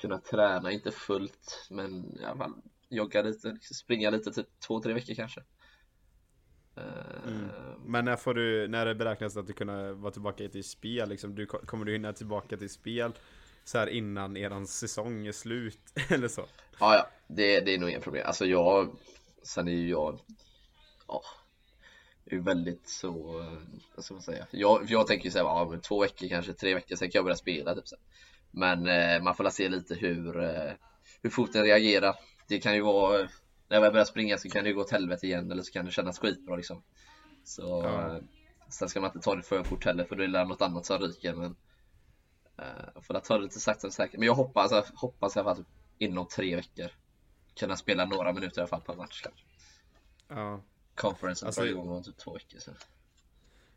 [0.00, 2.54] kunna träna, inte fullt, men i alla fall
[2.88, 5.40] jogga lite, springa lite, typ två, tre veckor kanske.
[6.76, 6.84] Eh,
[7.26, 7.48] Mm.
[7.86, 11.34] Men när får du, när det beräknas att du kunna vara tillbaka till spel liksom?
[11.34, 13.12] Du, kommer du hinna tillbaka till spel
[13.64, 15.80] så här innan eran säsong är slut?
[16.10, 16.46] Eller så?
[16.80, 18.26] Ja, ja, det, det är nog inga problem.
[18.26, 18.96] Alltså jag,
[19.42, 20.20] sen är ju jag,
[21.08, 21.22] ja,
[22.32, 23.12] är ju väldigt så,
[23.94, 24.46] vad ska man säga?
[24.50, 27.36] Jag, jag tänker ju säga, ja två veckor kanske, tre veckor, sen kan jag börja
[27.36, 27.96] spela typ så.
[28.50, 30.72] Men eh, man får se lite hur, eh,
[31.22, 32.16] hur foten reagerar.
[32.48, 33.28] Det kan ju vara,
[33.68, 35.84] när jag börjar springa så kan det ju gå åt helvete igen eller så kan
[35.84, 36.82] det kännas skitbra liksom.
[37.44, 38.16] Så, Ja.
[38.16, 38.22] eh,
[38.68, 40.86] sen ska man inte ta det för fort heller för då är det något annat
[40.86, 41.56] som ryker men
[42.58, 44.18] eh, får väl ta det lite sakta men säkert.
[44.18, 46.90] Men jag hoppas, jag hoppas i alla fall typ inom tre veckor
[47.60, 49.24] kunna spela några minuter i alla fall per match.
[50.28, 50.62] Ja.
[51.00, 52.74] Conference Alltså- drar igång typ två veckor sen.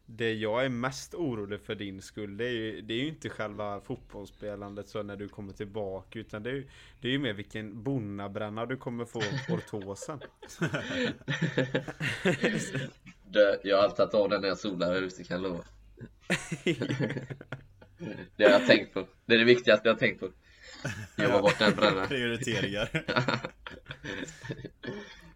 [0.05, 3.29] Det jag är mest orolig för din skull, det är ju, det är ju inte
[3.29, 6.67] själva fotbollsspelandet så när du kommer tillbaka utan det är ju,
[7.01, 10.19] det är ju mer vilken bonnabränna du kommer få ortosen.
[13.27, 15.63] Det, jag har alltid tagit av den när jag solar här ute kan jag lova.
[18.35, 19.07] Det har jag tänkt på.
[19.25, 20.29] Det är det viktigaste jag har tänkt på.
[21.17, 22.07] Jobba bort den brännan.
[22.07, 22.89] Prioriteringar.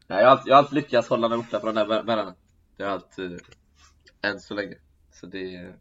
[0.08, 2.34] Nej, jag har, alltid, jag har alltid lyckats hålla mig borta från den där brännan.
[2.78, 3.42] Det har alltid,
[4.22, 4.76] än så länge.
[5.12, 5.74] Så det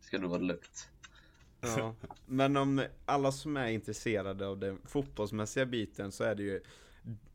[0.00, 0.88] ska nog vara lugnt.
[1.60, 1.94] Ja.
[2.26, 6.62] Men om alla som är intresserade av den fotbollsmässiga biten så är det ju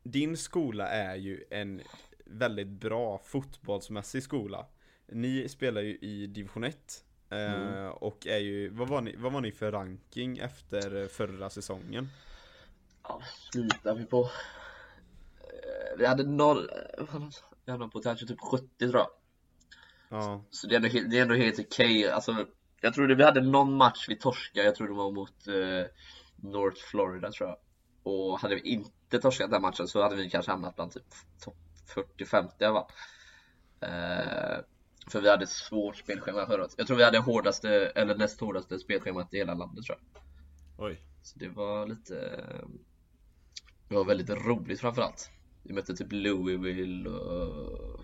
[0.04, 1.82] Din skola är ju en
[2.26, 4.66] väldigt bra fotbollsmässig skola.
[5.08, 7.92] Ni spelar ju i division 1 eh, Mm.
[7.92, 12.10] och är ju, vad var, ni, vad var ni för ranking efter förra säsongen?
[13.04, 14.30] Ja, slutar vi på?
[15.96, 17.06] Eh, Vi hade noll, eh,
[17.66, 19.08] vi hade på kanske typ 70 tror jag.
[20.10, 22.10] Ja, Så det är ändå, helt- det är ändå helt okej.
[22.10, 22.46] Alltså,
[22.82, 25.92] jag tror vi hade någon match vi torskade, jag tror det var mot eh,
[26.36, 27.58] North Florida tror jag.
[28.04, 31.04] Och hade vi inte torskat den matchen så hade vi kanske hamnat bland typ
[31.44, 31.58] topp
[32.18, 32.92] 40-50 i alla fall.
[33.82, 34.60] Eh,
[35.12, 36.74] för vi hade ett svårt spelschema förra året.
[36.78, 40.24] Jag tror vi hade hårdaste, eller näst hårdaste spelschemat i hela landet tror jag.
[40.86, 41.02] Oj.
[41.22, 42.14] Så det var lite
[43.90, 45.30] Det var väldigt roligt framförallt
[45.66, 48.02] Vi mötte typ Louisville och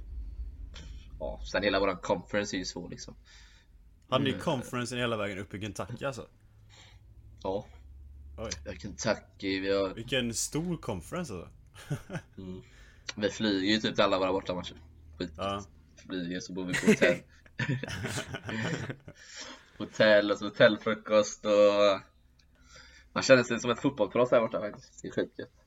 [1.20, 3.16] Ja, sen hela våran conference är ju så liksom
[4.10, 6.28] Hade ni conferencen hela vägen upp i Kentucky alltså?
[7.44, 7.66] Ja
[8.38, 8.78] Oj.
[8.80, 11.50] Kentucky, vi har Vilken stor conference alltså.
[12.38, 12.62] mm,
[13.16, 14.76] Vi flyger ju typ till alla våra bortamatcher
[15.22, 15.34] skit.
[15.38, 15.64] Ja.
[15.96, 17.20] Flyger så bor vi på hotell.
[19.78, 22.02] hotell och så hotellfrukost och
[23.14, 25.02] man känner sig som ett fotbollsproffs där borta faktiskt.
[25.02, 25.61] Det är skitgött.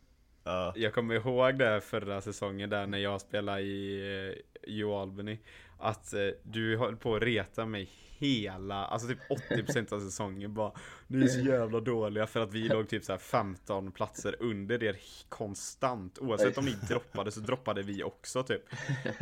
[0.44, 0.72] Ja.
[0.76, 5.38] Jag kommer ihåg det förra säsongen där när jag spelade i uh, U Albany
[5.78, 9.18] Att uh, du höll på att reta mig hela, alltså typ
[9.50, 10.72] 80% av säsongen bara
[11.06, 14.82] Ni är så jävla dåliga för att vi låg typ så här 15 platser under
[14.82, 14.96] er
[15.28, 18.62] konstant Oavsett om ni droppade så droppade vi också typ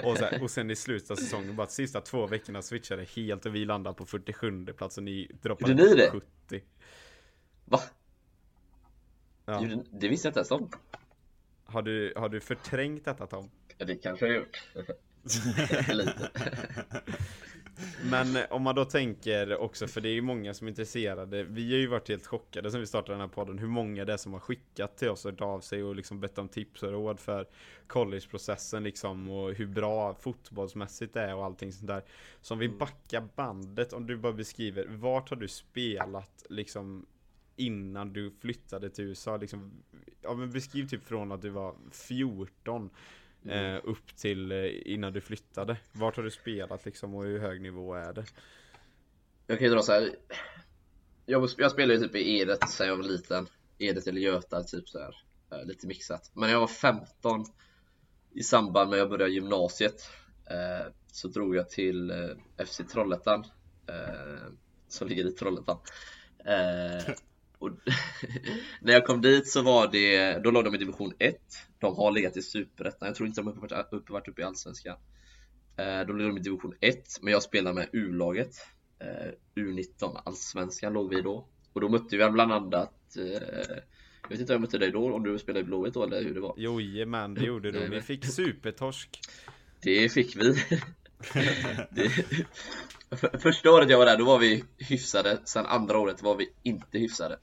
[0.05, 3.47] och, så här, och sen i slutet av säsongen bara sista två veckorna switchade helt
[3.47, 6.11] och vi landade på 47 plats och ni droppade Gjorde ni det?
[6.11, 6.63] 70
[7.65, 7.81] Va?
[9.45, 9.65] ja.
[9.91, 10.71] Det visste jag inte ens om.
[11.73, 13.51] Har, du, har du förträngt detta Tom?
[13.79, 14.63] Ja, det kanske jag har gjort.
[15.89, 16.31] Lite.
[18.05, 21.73] Men om man då tänker också, för det är ju många som är intresserade Vi
[21.73, 24.17] har ju varit helt chockade sen vi startade den här podden Hur många det är
[24.17, 26.93] som har skickat till oss och hört av sig och liksom bett om tips och
[26.93, 27.47] råd för
[27.87, 32.03] collegeprocessen liksom Och hur bra fotbollsmässigt det är och allting sånt där
[32.41, 37.07] Så om vi backar bandet, om du bara beskriver Vart har du spelat liksom
[37.57, 39.73] Innan du flyttade till USA liksom
[40.23, 42.91] Ja men beskriv typ från att du var 14
[43.49, 45.77] Eh, upp till eh, innan du flyttade.
[45.93, 48.25] Vart har du spelat liksom och hur hög nivå är det?
[49.47, 50.17] Jag kan ju dra så här.
[51.27, 53.47] Jag, jag spelade ju typ i Edet sen jag var liten.
[53.79, 55.17] Edet eller Göta, typ så här.
[55.51, 56.31] eh, Lite mixat.
[56.35, 57.45] Men när jag var 15
[58.35, 60.11] i samband med att jag började gymnasiet
[60.51, 63.45] eh, så drog jag till eh, FC Trollhättan
[63.87, 64.53] eh,
[64.88, 65.79] som ligger i Trollhättan.
[67.62, 67.70] Och
[68.81, 71.37] när jag kom dit så var det, då låg de i division 1.
[71.79, 73.07] De har legat i superettan.
[73.09, 74.96] Jag tror inte de har varit uppe, varit uppe i allsvenskan.
[75.77, 78.55] Eh, då låg de i division 1, men jag spelade med U-laget.
[78.98, 81.48] Eh, U19 allsvenskan låg vi då.
[81.72, 83.25] Och då mötte vi bland annat eh,
[84.22, 86.22] Jag vet inte om jag mötte dig då, om du spelade i Blåvitt då eller
[86.22, 86.55] hur det var?
[86.57, 87.88] Jojomän, det gjorde du.
[87.88, 89.20] Ni fick supertorsk.
[89.83, 90.42] Det fick vi.
[91.90, 92.09] det,
[93.16, 95.40] för- första året jag var där, då var vi hyfsade.
[95.44, 97.38] Sen andra året var vi inte hyfsade.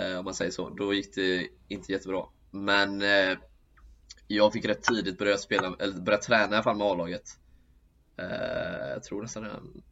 [0.00, 0.68] Eh, om man säger så.
[0.70, 2.24] Då gick det inte jättebra.
[2.50, 3.38] Men eh,
[4.26, 7.38] jag fick rätt tidigt börja spela, eller börja träna i alla fall med A-laget.
[8.16, 9.82] Eh, jag tror nästan redan-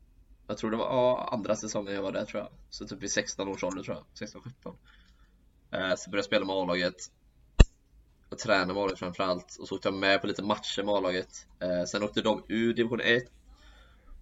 [0.46, 2.50] jag tror det var ja, andra säsongen jag var där tror jag.
[2.70, 4.28] Så typ vid 16 års ålder tror jag.
[4.28, 4.76] 16-17.
[5.70, 6.94] Eh, så började jag spela med A-laget
[8.28, 11.46] och tränade med A-laget framförallt och så åkte jag med på lite matcher med A-laget.
[11.60, 13.22] Eh, sen åkte de ur division 1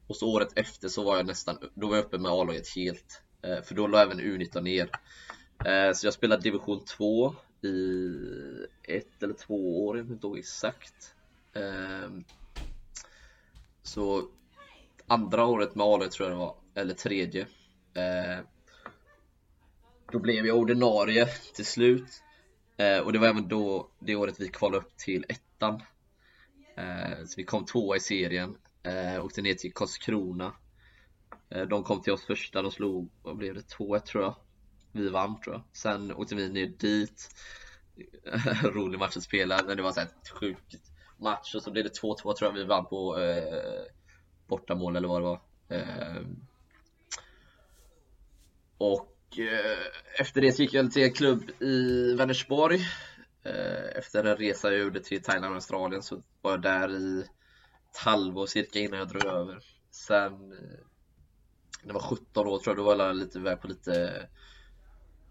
[0.07, 3.23] och så året efter så var jag nästan, då var jag uppe med A-laget helt.
[3.43, 4.91] Eh, för då la även U19 ner.
[5.67, 11.15] Eh, så jag spelade division 2 i ett eller två år, jag kommer inte exakt.
[11.55, 12.25] Ehm,
[13.83, 14.29] så
[15.07, 17.47] andra året med A-laget tror jag det var, eller tredje.
[17.95, 18.45] Eh,
[20.13, 22.23] då blev jag ordinarie till slut.
[22.77, 25.83] Eh, och det var även då, det året vi kvalade upp till ettan.
[27.27, 28.57] Så vi kom tvåa i serien.
[29.23, 30.53] Åkte ner till Karlskrona.
[31.69, 34.35] De kom till oss första, de slog, vad blev det, 2-1 tror jag.
[34.97, 35.63] Vi vann tror jag.
[35.73, 37.35] Sen åkte vi ner dit.
[38.63, 40.09] Rolig match att spela, men det var så här
[40.41, 43.85] sjukt match och så blev det 2-2 tror jag vi vann på eh,
[44.47, 45.41] bortamål eller vad det var.
[45.69, 46.23] Eh,
[48.79, 49.79] och eh,
[50.21, 52.81] efter det så gick jag till en klubb i Vänersborg.
[53.45, 57.21] Eh, efter en resa jag gjorde till Thailand och Australien så var jag där i
[57.91, 59.59] ett halvår cirka innan jag drog över.
[59.91, 60.87] Sen eh,
[61.83, 64.29] när jag var 17 år tror jag, då var jag lite iväg på lite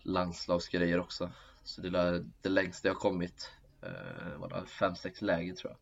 [0.06, 1.32] landslagsgrejer också.
[1.64, 3.52] Så det är det längsta jag kommit.
[3.82, 5.80] Eh, var det 5-6 läger tror jag.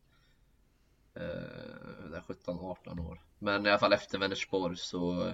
[1.22, 3.20] Eh, där 17-18 år.
[3.38, 5.32] Men i alla fall efter Vänersborg så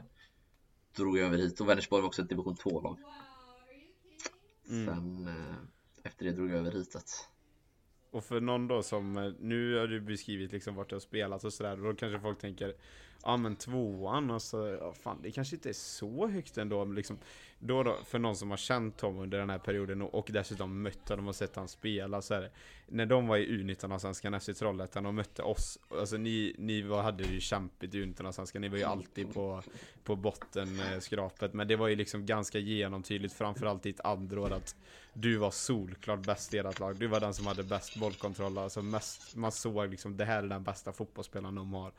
[0.97, 2.99] drog jag över hit och Vänersborg var också ett division 2-lag.
[4.69, 4.87] Mm.
[4.87, 5.55] Sen eh,
[6.03, 6.97] efter det drog jag över hit.
[6.97, 7.29] Att,
[8.11, 11.45] Och för någon då som, eh, nu har du beskrivit liksom vart du har spelat
[11.45, 12.75] och sådär, och då kanske folk tänker
[13.23, 16.95] Ja men tvåan, och så, ja, fan det kanske inte är så högt ändå, men
[16.97, 17.19] liksom
[17.59, 20.83] Då då, för någon som har känt Tom under den här perioden och, och dessutom
[20.83, 22.51] mött honom och sett han spela så här,
[22.87, 27.25] När de var i U19-allsvenskan efter Trollhättan och mötte oss, alltså ni, ni var, hade
[27.25, 28.61] det ju kämpigt i U19-allsvenskan.
[28.61, 29.63] Ni var ju alltid på,
[30.05, 31.51] på bottenskrapet.
[31.51, 34.77] Eh, men det var ju liksom ganska genomtydligt, framförallt i ett andra år att
[35.13, 36.97] du var solklart bäst i ert lag.
[36.97, 38.59] Du var den som hade bäst bollkontroll.
[38.59, 41.93] Alltså mest, man såg liksom det här är den bästa fotbollsspelaren de har.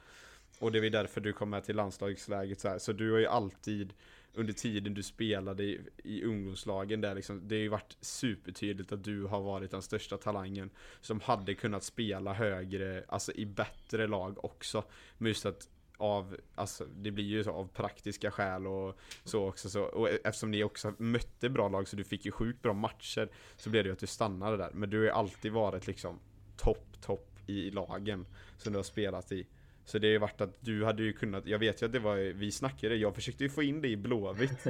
[0.60, 2.80] Och det är därför du kom med till landslagsläget så här.
[2.80, 3.94] Så du har ju alltid
[4.34, 9.04] under tiden du spelade i, i ungdomslagen där liksom, det har ju varit supertydligt att
[9.04, 10.70] du har varit den största talangen
[11.02, 14.84] som hade kunnat spela högre, alltså i bättre lag också.
[15.18, 19.70] Men just att av, alltså det blir ju så av praktiska skäl och så också
[19.70, 22.74] så, och e, eftersom ni också mötte bra lag så du fick ju sjukt bra
[22.74, 24.72] matcher så blev det ju att du stannade där.
[24.74, 26.20] Men du har ju alltid varit liksom
[26.58, 28.26] topp, topp i lagen
[28.58, 29.48] som du har spelat i.
[29.86, 32.00] Så det har ju varit att du hade ju kunnat, jag vet ju att det
[32.00, 34.66] var, vi snackade, jag försökte ju få in det i Blåvitt.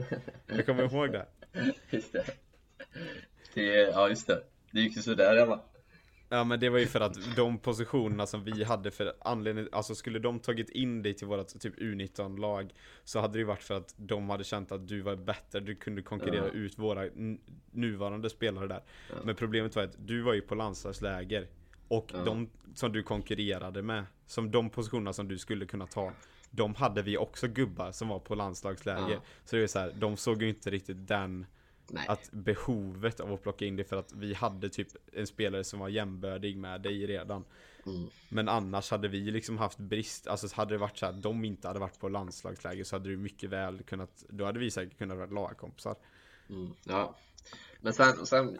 [0.47, 1.26] Jag kommer ihåg det.
[1.89, 2.26] Just det.
[3.54, 4.43] det ja, just det.
[4.71, 5.62] Det gick ju sådär i alla
[6.34, 9.95] Ja men det var ju för att de positionerna som vi hade för anledning, alltså
[9.95, 13.78] skulle de tagit in dig till vårat typ U19-lag Så hade det ju varit för
[13.78, 16.52] att de hade känt att du var bättre, du kunde konkurrera ja.
[16.52, 17.06] ut våra
[17.71, 19.15] nuvarande spelare där ja.
[19.24, 21.47] Men problemet var att du var ju på landslagsläger
[21.92, 22.24] Och ja.
[22.24, 26.12] de som du konkurrerade med, som de positionerna som du skulle kunna ta
[26.52, 30.18] De hade vi också gubbar som var på landslagsläger Så det är så här, de
[30.18, 31.46] såg ju inte riktigt den
[31.94, 32.06] Nej.
[32.08, 35.80] Att behovet av att plocka in det för att vi hade typ en spelare som
[35.80, 37.46] var jämbördig med dig redan.
[37.86, 38.10] Mm.
[38.30, 41.68] Men annars hade vi liksom haft brist, alltså hade det varit så att de inte
[41.68, 45.18] hade varit på landslagsläge så hade du mycket väl kunnat, då hade vi säkert kunnat
[45.18, 45.96] vara lagkompisar.
[46.50, 47.16] Mm, ja.
[47.82, 48.60] Men sen, sen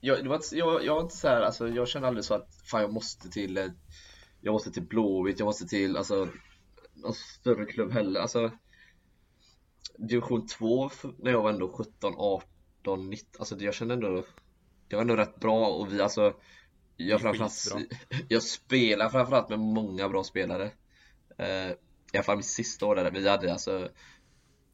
[0.00, 2.54] jag, det var, jag, jag var inte så här, alltså jag känner aldrig så att
[2.64, 3.72] fan jag måste till,
[4.40, 6.28] jag måste till Blåvitt, jag måste till, alltså
[6.94, 8.50] någon större klubb heller, alltså
[9.98, 12.48] Division 2 när jag var ändå 17, 18
[12.80, 14.24] 18, 19, alltså jag kände ändå
[14.88, 16.34] Det var ändå rätt bra och vi alltså
[16.96, 17.74] Jag framförallt
[18.28, 20.70] Jag spelar framförallt med många bra spelare.
[21.38, 21.70] Eh,
[22.12, 23.88] I alla fall mitt sista år där vi hade alltså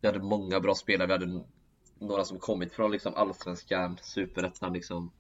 [0.00, 1.44] Vi hade många bra spelare, vi hade
[1.98, 5.10] några som kommit från liksom allsvenskan, superettan liksom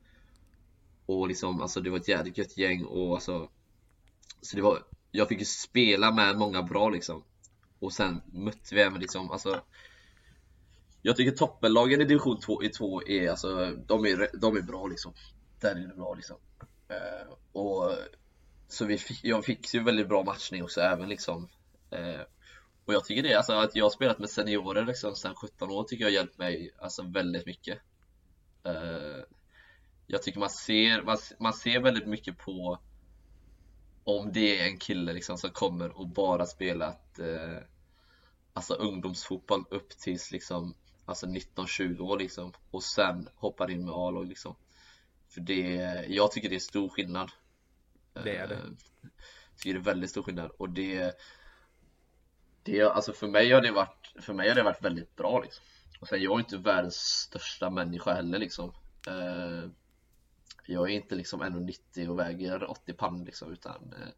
[1.06, 3.48] Och liksom alltså det var ett jävligt gött gäng och alltså
[4.40, 7.22] Så det var Jag fick ju spela med många bra liksom
[7.78, 9.60] Och sen mötte vi även liksom alltså
[11.06, 14.86] jag tycker toppenlagen i division 2 i 2 är alltså, de är, de är bra
[14.86, 15.12] liksom.
[15.60, 16.36] Där är det bra liksom.
[16.90, 17.92] Uh, och
[18.68, 21.48] så vi fick, jag fick ju väldigt bra matchning också även liksom.
[21.92, 22.20] Uh,
[22.86, 25.84] och jag tycker det, alltså att jag har spelat med seniorer liksom sedan 17 år
[25.84, 27.78] tycker jag har hjälpt mig alltså väldigt mycket.
[28.66, 29.22] Uh,
[30.06, 32.78] jag tycker man ser, man, man ser väldigt mycket på
[34.04, 37.58] om det är en kille liksom som kommer och bara spelat eh,
[38.52, 40.74] alltså ungdomsfotboll upp tills liksom
[41.06, 44.56] Alltså 19-20 år liksom och sen hoppar in med A-lag liksom.
[45.28, 45.64] För det,
[46.08, 47.30] jag tycker det är stor skillnad.
[48.12, 48.54] Det är det.
[48.54, 48.60] Eh,
[49.56, 50.50] tycker det är väldigt stor skillnad.
[50.50, 51.18] Och det
[52.66, 55.64] det, alltså för mig har det varit, för mig har det varit väldigt bra liksom.
[56.00, 58.72] Och sen jag är inte världens största människa heller liksom.
[59.08, 59.70] Eh,
[60.66, 64.08] Jag är inte liksom 1,90 och väger 80 pann liksom utan eh,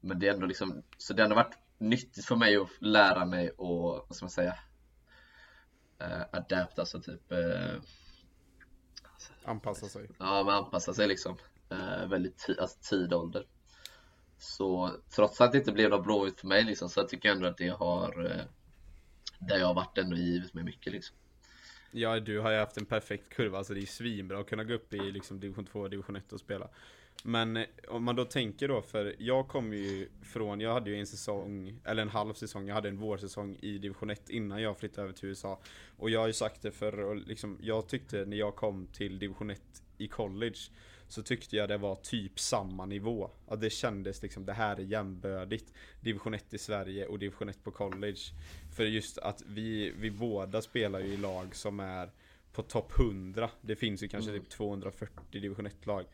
[0.00, 3.50] Men det är ändå liksom, så det har varit nyttigt för mig att lära mig
[3.50, 4.58] och, vad ska man säga
[5.98, 7.80] eh, adapt, alltså typ eh,
[9.44, 10.10] Anpassa sig.
[10.18, 11.36] Ja, men anpassa sig liksom.
[11.70, 13.46] Eh, Väldigt alltså, tid ålder
[14.38, 17.36] så trots att det inte blev något blåvitt för mig liksom så jag tycker jag
[17.36, 18.44] ändå att det har eh,
[19.38, 21.16] Där jag har varit ändå givit mig mycket liksom
[21.90, 24.74] Ja, du har ju haft en perfekt kurva, alltså det är svinbra att kunna gå
[24.74, 26.68] upp i liksom division 2 och division 1 och spela
[27.22, 30.96] men eh, om man då tänker då, för jag kom ju från, jag hade ju
[31.00, 34.78] en säsong, eller en halv säsong, jag hade en vårsäsong i division 1 innan jag
[34.78, 35.60] flyttade över till USA.
[35.96, 39.50] Och jag har ju sagt det förr, liksom, jag tyckte när jag kom till division
[39.50, 39.62] 1
[39.98, 40.58] i college
[41.08, 43.30] så tyckte jag det var typ samma nivå.
[43.48, 45.72] Att det kändes liksom, det här är jämbördigt.
[46.00, 48.20] Division 1 i Sverige och division 1 på college.
[48.76, 52.10] För just att vi, vi båda spelar ju i lag som är
[52.52, 53.50] på topp 100.
[53.60, 54.42] Det finns ju kanske mm.
[54.42, 56.04] typ 240 division 1-lag.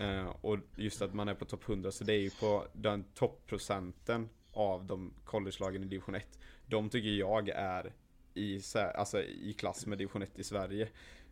[0.00, 3.04] Uh, och just att man är på topp 100, så det är ju på den
[3.14, 6.38] topprocenten av de college-lagen i division 1.
[6.66, 7.92] De tycker jag är
[8.34, 8.60] i,
[8.94, 10.88] alltså, i klass med division 1 i Sverige.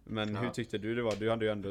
[0.08, 0.40] Men ja.
[0.40, 1.16] hur tyckte du det var?
[1.16, 1.68] Du, hade ju ändå,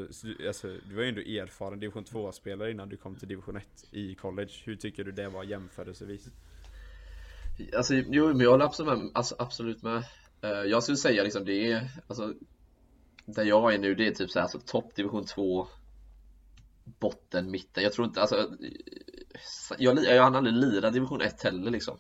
[0.48, 4.15] alltså, du var ju ändå erfaren division 2-spelare innan du kom till division 1 i
[4.15, 4.52] college.
[4.63, 6.28] Hur tycker du det var jämförelsevis?
[7.78, 9.12] Alltså, jo, men jag håller absolut med.
[9.13, 10.04] Alltså, absolut med.
[10.43, 12.34] Uh, jag skulle säga liksom det är, alltså,
[13.26, 15.67] där jag är nu det är typ så här, alltså topp division 2
[16.86, 17.84] botten, mitten.
[17.84, 18.50] Jag tror inte, alltså
[19.78, 21.97] Jag, jag hann aldrig lira division 1 heller liksom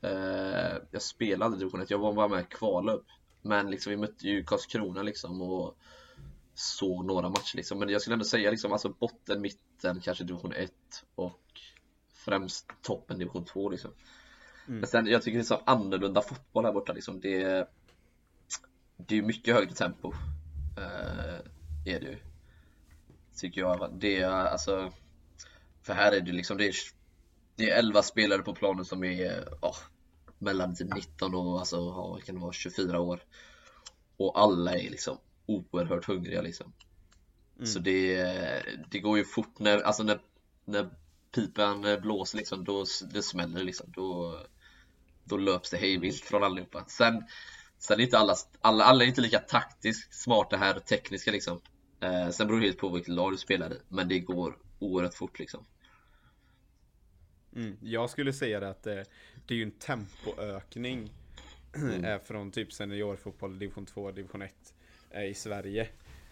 [0.00, 3.06] eh, Jag spelade division 1, jag var bara med kvala upp
[3.42, 5.76] Men liksom vi mötte ju Karlskrona liksom och
[6.54, 10.52] Såg några matcher liksom, men jag skulle ändå säga liksom alltså botten, mitten, kanske division
[10.52, 10.72] 1
[11.14, 11.40] och
[12.12, 13.90] Främst toppen division 2 liksom
[14.68, 14.80] mm.
[14.80, 17.68] Men sen jag tycker det är så annorlunda fotboll här borta liksom Det
[18.96, 20.12] Det är mycket högre tempo
[20.76, 22.18] eh, Är det ju
[23.36, 23.96] Tycker jag.
[24.00, 24.92] Det är alltså
[25.82, 26.74] För här är det liksom det är,
[27.56, 29.76] det är 11 spelare på planen som är oh,
[30.40, 33.20] mellan 19 och alltså, ja, kan det vara 24 år.
[34.16, 36.72] Och alla är liksom oerhört hungriga liksom.
[37.56, 37.66] Mm.
[37.66, 38.24] Så det,
[38.90, 40.20] det går ju fort när, alltså när,
[40.64, 40.90] när
[41.34, 43.92] pipan blåser liksom, då det smäller liksom.
[43.94, 44.40] Då,
[45.24, 46.84] då löps det hejvilt från allihopa.
[46.88, 47.24] Sen,
[47.78, 51.60] sen är inte alla, alla, alla är inte lika taktiskt smarta här, tekniska liksom.
[52.00, 55.14] Eh, sen beror det helt på vilket lag du spelar i, men det går oerhört
[55.14, 55.64] fort liksom.
[57.56, 57.76] Mm.
[57.82, 59.04] Jag skulle säga det att det,
[59.46, 61.12] det är ju en tempoökning
[61.76, 62.20] mm.
[62.20, 64.74] från typ seniorfotboll, division 2, division 1
[65.28, 65.88] i Sverige.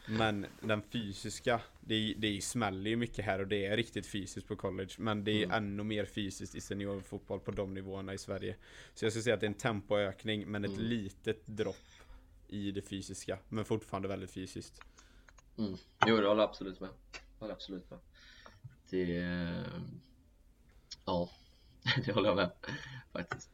[0.08, 4.56] Men den fysiska, det, det smäller ju mycket här och det är riktigt fysiskt på
[4.56, 4.90] college.
[4.98, 5.56] Men det är mm.
[5.56, 8.56] ännu mer fysiskt i seniorfotboll på de nivåerna i Sverige.
[8.94, 10.84] Så jag skulle säga att det är en tempoökning men ett mm.
[10.84, 11.76] litet dropp
[12.48, 13.38] i det fysiska.
[13.48, 14.80] Men fortfarande väldigt fysiskt.
[15.58, 15.76] Mm.
[16.06, 16.90] Jo, det håller absolut med.
[17.12, 17.98] Jag håller absolut med.
[18.90, 19.24] Det...
[21.08, 21.30] Ja,
[22.04, 22.50] det håller jag med.
[23.12, 23.50] Faktiskt.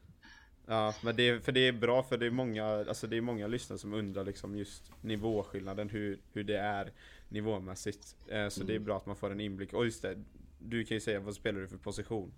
[0.67, 3.47] Ja, men det, för det är bra för det är många, alltså det är många
[3.47, 6.93] lyssnare som undrar liksom just nivåskillnaden, hur, hur det är
[7.29, 8.17] nivåmässigt.
[8.29, 8.67] Eh, så mm.
[8.67, 8.85] det är mm.
[8.85, 9.73] bra att man får en inblick.
[9.73, 10.23] Och just det,
[10.59, 12.33] du kan ju säga, vad spelar du för position?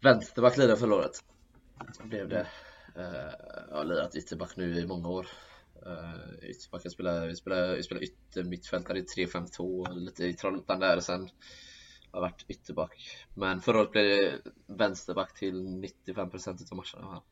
[0.00, 1.24] Vänsterback lirade förra året.
[2.02, 2.46] Blev det.
[2.96, 3.32] Eh,
[3.68, 5.26] jag har lirat ytterback nu i många år.
[5.86, 11.00] Uh, ytterback, jag spelar, vi spelar, vi spelar yttermittfältare i 3-5-2, lite i Trollhättan där
[11.00, 11.28] sen
[12.14, 13.16] har varit ytterback.
[13.34, 15.66] Men förra året blev det vänsterback till
[16.06, 17.22] 95% av matcherna.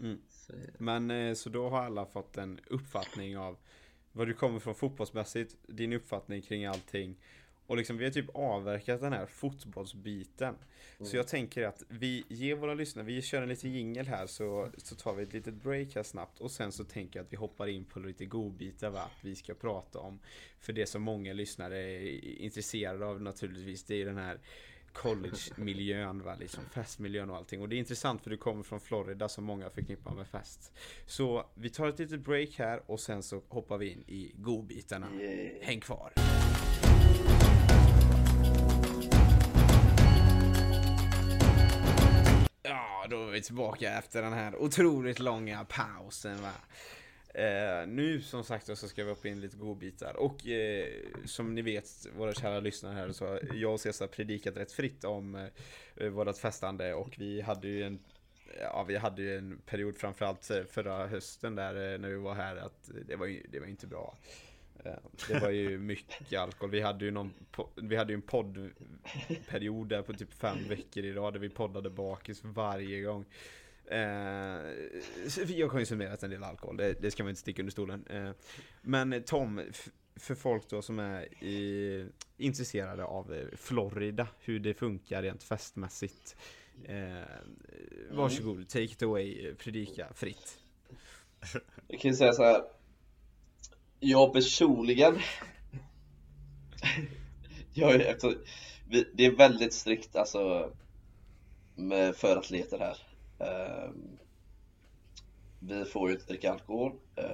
[0.00, 0.20] Mm.
[0.28, 0.52] Så.
[0.78, 3.56] Men eh, så då har alla fått en uppfattning av
[4.12, 7.16] vad du kommer från fotbollsmässigt, din uppfattning kring allting.
[7.66, 10.54] Och liksom vi har typ avverkat den här fotbollsbiten.
[10.98, 11.10] Mm.
[11.10, 14.70] Så jag tänker att vi ger våra lyssnare, vi kör en liten jingel här så,
[14.76, 16.40] så tar vi ett litet break här snabbt.
[16.40, 19.34] Och sen så tänker jag att vi hoppar in på lite godbitar va, att vi
[19.34, 20.18] ska prata om.
[20.60, 24.40] För det som många lyssnare är intresserade av naturligtvis, det är den här
[24.94, 26.36] college-miljön, va?
[26.40, 27.60] liksom festmiljön och allting.
[27.60, 30.72] Och det är intressant för du kommer från Florida som många förknippar med fest.
[31.06, 35.06] Så vi tar ett litet break här och sen så hoppar vi in i godbitarna.
[35.60, 36.33] Häng kvar!
[42.66, 46.52] Ja, då är vi tillbaka efter den här otroligt långa pausen va.
[47.40, 50.88] Eh, nu som sagt så ska vi hoppa in lite godbitar och eh,
[51.24, 55.04] som ni vet våra kära lyssnare här så har jag och Cesar predikat rätt fritt
[55.04, 55.48] om
[55.96, 57.98] eh, vårat festande och vi hade ju en
[58.60, 62.34] Ja vi hade ju en period framförallt eh, förra hösten där eh, när vi var
[62.34, 64.16] här att det var ju det var inte bra.
[64.84, 64.92] Eh,
[65.28, 66.70] det var ju mycket alkohol.
[66.70, 67.34] Vi hade ju någon,
[67.74, 71.90] vi hade ju en poddperiod där på typ fem veckor i rad där vi poddade
[71.90, 73.24] bakis varje gång.
[73.86, 74.58] Eh,
[75.46, 78.06] vi har konsumerat en del alkohol, det, det, ska man inte sticka under stolen.
[78.06, 78.30] Eh,
[78.82, 79.60] men Tom,
[80.16, 82.06] för folk då som är i,
[82.36, 86.36] intresserade av eh, Florida, hur det funkar rent festmässigt.
[86.84, 87.22] Eh,
[88.10, 90.58] varsågod, take it away, eh, predika fritt.
[91.88, 92.64] Jag kan ju säga så här
[94.04, 95.18] jag personligen
[97.74, 98.34] jag är, alltså,
[98.88, 100.72] vi, Det är väldigt strikt alltså
[101.74, 102.96] med, för atleter här.
[103.88, 104.18] Um,
[105.58, 106.92] Vi får ju inte dricka alkohol.
[107.18, 107.26] Uh,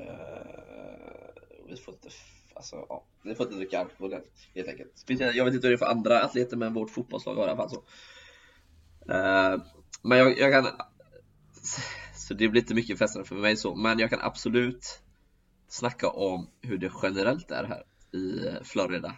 [1.68, 2.08] Vi får inte
[2.54, 4.14] Alltså ja, vi får inte dricka alkohol
[4.54, 5.04] helt enkelt.
[5.06, 7.56] Jag vet inte hur det är för andra atleter men vårt fotbollslag har i alla
[7.56, 7.82] fall så.
[9.12, 9.62] Uh,
[10.02, 10.72] Men jag, jag kan
[12.14, 15.02] Så det blir inte mycket festande för mig så men jag kan absolut
[15.72, 19.16] snacka om hur det generellt är här i Florida.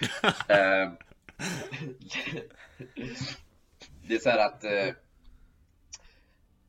[0.48, 0.92] eh,
[4.08, 4.94] det är så här att eh,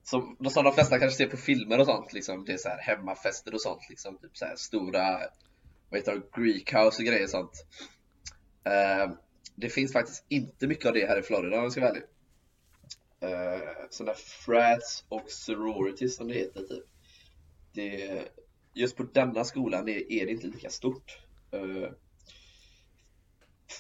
[0.04, 2.82] som, som de flesta kanske ser på filmer och sånt, liksom, det är så här
[2.82, 5.20] hemmafester och sånt, liksom, typ så här stora
[5.90, 7.66] vad heter det, Greek house och grejer och sånt.
[8.64, 9.12] Eh,
[9.56, 12.04] det finns faktiskt inte mycket av det här i Florida om jag ska vara ärlig.
[13.20, 16.86] Eh, sådana frats och sororities som det heter typ.
[17.74, 18.22] Det,
[18.76, 21.20] just på denna skolan är, är det inte lika stort.
[21.54, 21.90] Uh,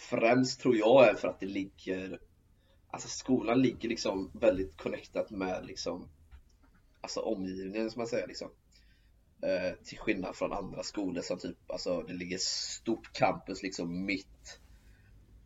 [0.09, 2.19] främst tror jag är för att det ligger
[2.87, 6.09] Alltså skolan ligger liksom väldigt connectat med liksom
[7.01, 8.47] Alltså omgivningen som man säger liksom.
[9.43, 14.59] Uh, Till skillnad från andra skolor som typ Alltså det ligger stort campus liksom mitt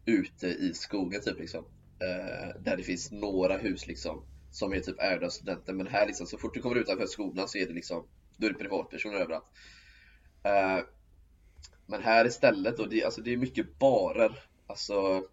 [0.06, 1.66] Ute i skogen typ liksom.
[2.04, 5.74] Uh, Där det finns några hus liksom Som är typ ägda av studenter.
[5.74, 8.08] Men här liksom så fort du kommer utanför skolan så är det liksom
[8.40, 9.52] då är det privatpersoner överallt.
[10.46, 10.86] Uh,
[11.86, 14.44] men här istället då, det, alltså det är mycket barer.
[14.68, 15.28] Alltså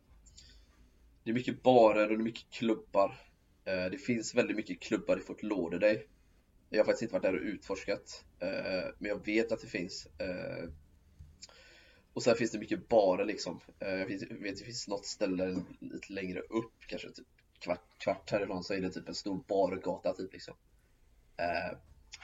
[1.25, 3.09] Det är mycket barer och det är mycket klubbar.
[3.69, 6.03] Uh, det finns väldigt mycket klubbar i Fort Lauderdale.
[6.71, 8.25] Jag har faktiskt inte varit där och utforskat.
[8.43, 10.09] Uh, men jag vet att det finns.
[12.13, 13.61] och sen finns det mycket barer liksom.
[13.79, 17.27] jag vet att det finns något ställe lite längre upp, kanske typ
[17.59, 20.55] kvart, kvart härifrån så är det typ en stor bargata typ liksom.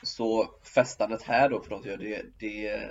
[0.03, 2.91] Så festandet här då för de gör det, det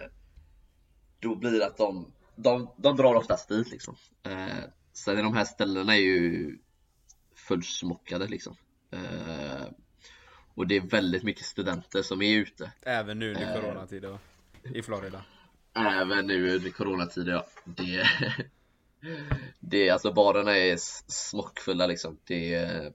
[1.20, 3.96] då blir det att de, de, de drar oftast dit liksom.
[4.24, 6.58] Eh, sen är de här ställena är ju
[7.36, 8.56] fullsmockade liksom.
[8.92, 9.66] Eh,
[10.54, 12.72] och det är väldigt mycket studenter som är ute.
[12.82, 14.20] Även nu under eh, coronatider
[14.64, 15.24] I Florida?
[15.74, 17.46] Även nu under coronatider ja.
[17.66, 18.08] Det,
[19.60, 20.78] det alltså barerna är
[21.12, 22.18] smockfulla liksom.
[22.24, 22.94] Det är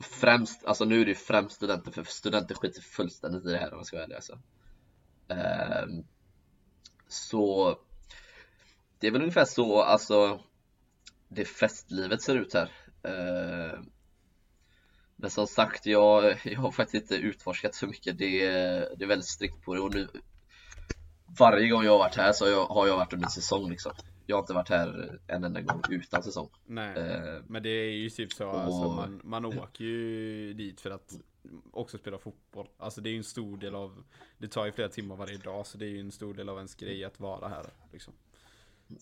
[0.00, 3.70] främst, alltså nu är det ju främst studenter för studenter skiter fullständigt i det här
[3.70, 4.38] om man ska vara ärlig alltså.
[5.28, 6.04] Ehm,
[7.08, 7.78] så
[8.98, 10.40] det är väl ungefär så alltså
[11.28, 12.72] det festlivet ser ut här.
[13.02, 13.90] Ehm,
[15.16, 18.18] men som sagt, jag, jag har faktiskt inte utforskat så mycket.
[18.18, 20.08] Det är, det är väldigt strikt på det och nu
[21.38, 23.92] varje gång jag har varit här så har jag, har jag varit under säsong liksom.
[24.30, 26.48] Jag har inte varit här en enda gång utan säsong.
[26.66, 30.80] Nej, Eh, men det är ju typ så, och- alltså, man, man åker ju dit
[30.80, 31.12] för att
[31.72, 32.68] också spela fotboll.
[32.78, 34.04] Alltså det är ju en stor del av,
[34.38, 36.56] det tar ju flera timmar varje dag så det är ju en stor del av
[36.56, 38.14] ens grej att vara här liksom.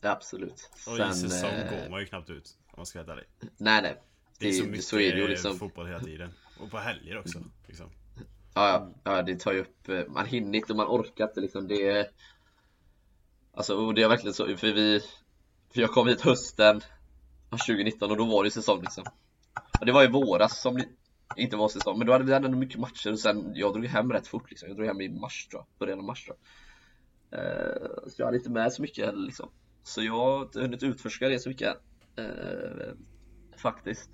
[0.02, 0.70] Absolut.
[0.86, 3.26] Och Sen, i säsong eh, går man ju knappt ut, om man ska vara ärlig.
[3.56, 4.02] Nej nej.
[4.38, 5.58] Det är så det- mycket så är det ju liksom.
[5.58, 6.30] fotboll hela tiden.
[6.60, 7.38] Och på helger också.
[7.66, 7.90] Liksom.
[8.54, 11.88] Ja, ja, det tar ju upp, eh, man hinner inte, man orkar inte liksom det
[11.88, 12.06] är-
[13.56, 15.00] Alltså och det är verkligen så, för vi
[15.74, 16.80] För jag kom hit hösten
[17.50, 19.04] 2019 och då var det säsong liksom.
[19.80, 20.86] Och det var i våras som det
[21.36, 24.12] inte var säsong, men då hade vi ändå mycket matcher och sen Jag drog hem
[24.12, 26.36] rätt fort liksom, jag drog hem i mars tror jag, början av mars tror
[27.30, 27.40] jag.
[27.40, 29.50] Eh, Så jag hade inte med så mycket heller liksom.
[29.82, 31.76] Så jag har inte hunnit utforska det så mycket
[32.16, 32.92] eh,
[33.56, 34.10] Faktiskt.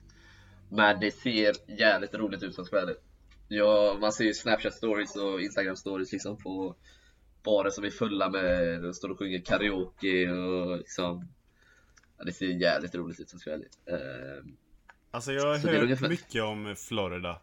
[0.70, 2.96] Men det ser jävligt roligt ut som ska vara ärlig.
[3.48, 6.76] Ja, man ser ju Snapchat stories och Instagram stories liksom på
[7.44, 11.28] barer som är fulla med, de står och sjunger karaoke och liksom
[12.18, 13.70] ja, Det ser jävligt roligt ut som ska vara ärlig.
[14.38, 14.44] Eh,
[15.10, 17.40] Alltså jag har hört ungefär- mycket om Florida.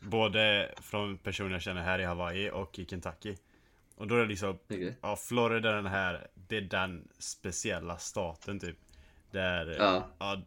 [0.00, 3.36] Både från personer jag känner här i Hawaii och i Kentucky.
[3.96, 4.96] Och då är det liksom, okej.
[5.00, 8.76] ja Florida den här, det är den speciella staten typ.
[9.30, 10.06] Där, Ja.
[10.18, 10.42] ja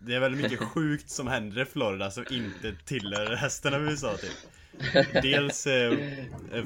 [0.00, 4.16] det är väldigt mycket sjukt som händer i Florida som inte tillhör resten av USA
[4.16, 4.30] typ.
[5.22, 5.98] Dels eh,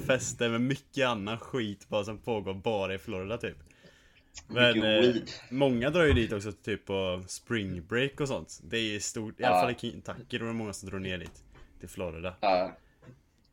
[0.07, 3.57] fester med mycket annan skit bara som pågår bara i Florida typ.
[4.47, 5.15] Men eh,
[5.51, 8.61] många drar ju dit också typ på spring break och sånt.
[8.65, 11.19] Det är stort, i alla fall i Kentucky då är det många som drar ner
[11.19, 11.45] dit.
[11.81, 12.37] Till Florida.
[12.41, 12.77] Ja,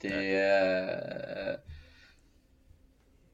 [0.02, 1.58] det är...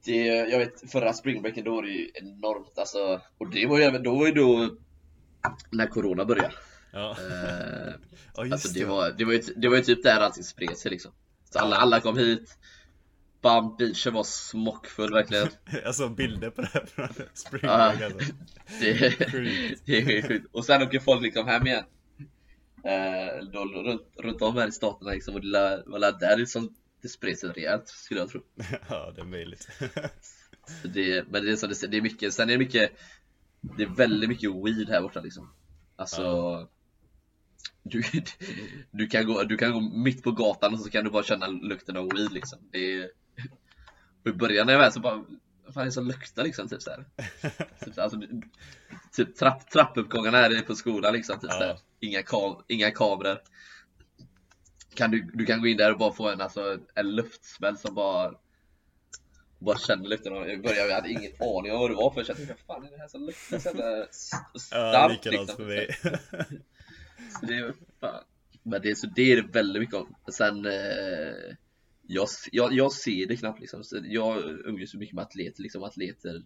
[0.06, 3.84] Det, jag vet förra springbreaken då var det ju enormt alltså Och det var ju
[3.84, 4.70] även, då ju då
[5.72, 6.54] När corona började
[6.92, 7.94] Ja, Eh,
[8.36, 8.86] ja Alltså det det.
[8.86, 11.12] var, det var, ju, det var ju typ där allting spred sig liksom
[11.52, 12.58] Så alla, alla kom hit
[13.42, 15.48] Bam, beachen var smockfull verkligen
[15.84, 17.94] Jag såg bilder på det här från spring Ja.
[17.98, 18.34] break alltså.
[18.80, 19.00] Det,
[19.86, 21.84] det är sjukt Och sen åker folk liksom hem igen
[22.84, 27.08] eh, då, runt, runt om här i staterna liksom och det var där liksom det
[27.10, 28.42] spred sig rejält skulle jag tro
[28.90, 29.68] Ja, det är möjligt.
[30.84, 32.92] Det, Men det är som säger, det är mycket, sen är det mycket
[33.78, 35.54] Det är väldigt mycket weed här borta liksom
[35.96, 36.70] Alltså Ja.
[37.84, 38.04] Du,
[38.92, 41.48] du, kan gå, du kan gå mitt på gatan och så kan du bara känna
[41.48, 43.10] lukten av weed liksom det är,
[44.24, 45.24] och I början när jag var här så bara
[45.66, 47.06] Vad fan är det som luktar liksom typ såhär
[47.86, 48.22] typ, alltså,
[49.12, 51.58] typ trapp, trappuppgångarna här på skolan liksom typ Ja.
[51.60, 51.80] såhär.
[52.00, 53.40] Inga, kam, inga kameror
[54.96, 57.96] kan du, du kan gå in där och bara få en, alltså, en luftsmäll som
[57.96, 58.34] bara
[59.60, 62.20] bara känner lukten av I början jag hade ingen aning om vad det var för
[62.20, 64.60] jag kände vad fan är det här som luktar så jävla s- Ja,
[64.92, 65.56] starkt likadant liksom.
[65.56, 65.98] för mig.
[67.42, 68.24] Det är fan.
[68.64, 70.16] Men det, är- så det är det väldigt mycket om.
[70.32, 71.56] Sen eh,
[72.08, 73.84] jag, jag, jag ser det knappt liksom.
[73.84, 75.84] Så jag umgås så mycket med atleter liksom.
[75.84, 76.44] Atleter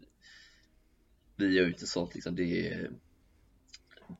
[1.35, 2.35] vi gör ju inte sånt liksom.
[2.35, 2.87] Det,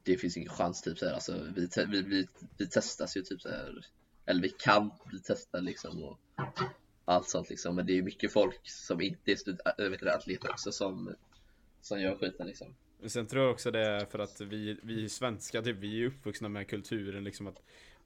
[0.04, 1.14] det finns ingen chans typ så här.
[1.14, 2.28] Alltså, vi, vi, vi,
[2.58, 3.86] vi testas ju typ så här.
[4.26, 6.04] Eller vi kan bli testade liksom.
[6.04, 6.20] Och
[7.06, 7.76] allt sånt liksom.
[7.76, 11.16] Men det är mycket folk som inte är stud, äh, vet du, atleter också som,
[11.82, 12.76] som gör skiten liksom.
[13.06, 16.50] Sen tror jag också det är för att vi, vi svenskar, typ, vi är uppvuxna
[16.50, 17.62] med kulturen liksom att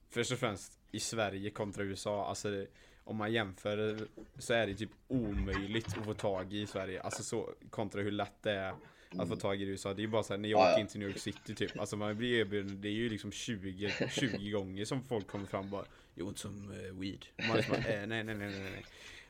[0.10, 2.66] Först och främst i Sverige kontra USA, alltså
[3.04, 4.00] om man jämför
[4.38, 8.44] så är det typ omöjligt att få tag i Sverige, alltså så kontra hur lätt
[8.44, 8.74] det är
[9.18, 9.94] att få tag i USA.
[9.94, 11.80] Det är ju bara såhär, när jag Ja, åker in till New York City typ,
[11.80, 15.64] alltså man blir erbjuden, det är ju liksom 20, 20 gånger som folk kommer fram
[15.64, 15.86] och bara
[16.16, 17.26] You want some uh, weed?
[17.38, 18.86] Och Man liksom bara, eh, nej, nej, nej, nej, nej.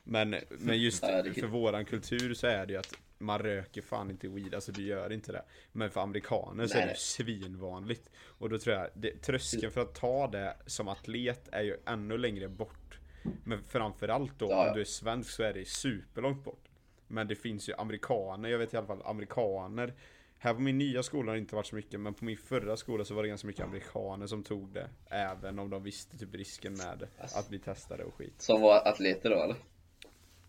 [0.08, 1.00] Men, men just
[1.40, 4.82] för våran kultur så är det ju att man röker fan inte weed, alltså du
[4.82, 5.42] gör inte det.
[5.72, 6.96] Men för amerikaner så är Nej, det nej.
[6.96, 8.10] svinvanligt.
[8.24, 12.18] Och då tror jag, det, tröskeln för att ta det som atlet är ju ännu
[12.18, 12.98] längre bort.
[13.44, 16.64] Men framförallt då, Ja, om du är svensk så är det superlångt bort.
[17.08, 19.94] Men det finns ju amerikaner, jag vet i alla fall amerikaner.
[20.38, 22.76] Här på min nya skola har det inte varit så mycket, men på min förra
[22.76, 24.88] skola så var det ganska mycket amerikaner som tog det.
[25.10, 27.38] Även om de visste typ risken med Alltså.
[27.38, 28.34] att bli testade och skit.
[28.42, 29.56] Som var atleter då eller?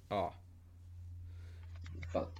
[0.10, 0.34] Ja,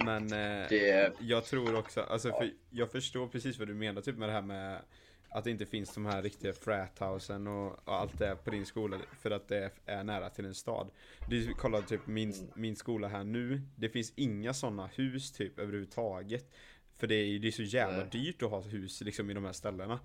[0.06, 4.18] men eh, Det, Jag tror också, alltså för jag förstår precis vad du menar typ
[4.18, 4.82] med det här med
[5.30, 8.98] att det inte finns de här riktiga frathousen och, och allt det på din skola
[9.20, 10.90] för att det är nära till en stad.
[11.30, 16.54] Du kollar typ min, min skola här nu, det finns inga sådana hus typ överhuvudtaget.
[16.98, 18.08] För det är, det är så jävla Nej.
[18.12, 20.00] dyrt att ha hus liksom i de här ställena.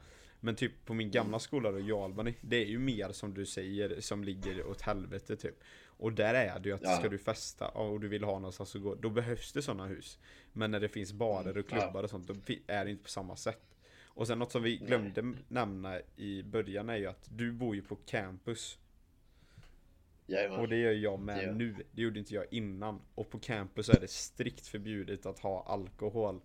[0.45, 3.47] Men typ på min gamla skola då i Albany, det är ju mer som du
[3.47, 5.55] säger som ligger åt helvete typ.
[5.85, 6.97] Och där är det ju att Ja.
[6.99, 10.19] ska du festa och du vill ha någonstans att gå, då behövs det sådana hus.
[10.53, 12.35] Men när det finns barer och klubbar och sånt, då
[12.67, 13.63] är det inte på samma sätt.
[14.05, 17.83] Och sen något som vi glömde nämna i början är ju att du bor ju
[17.83, 18.79] på campus.
[20.27, 20.61] Jajamän.
[20.61, 21.53] Och det gör jag med Ja.
[21.53, 21.75] nu.
[21.93, 23.01] Det gjorde inte jag innan.
[23.15, 26.41] Och på campus är det strikt förbjudet att ha alkohol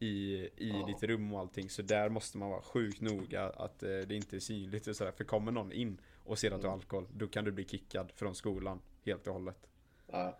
[0.00, 0.86] i, i Ja.
[0.86, 1.70] ditt rum och allting.
[1.70, 5.12] Så där måste man vara sjukt noga att eh, det inte är synligt och sådär.
[5.12, 6.80] För kommer någon in och ser att du har Mm.
[6.80, 9.66] alkohol, då kan du bli kickad från skolan helt och hållet.
[10.12, 10.38] Ja.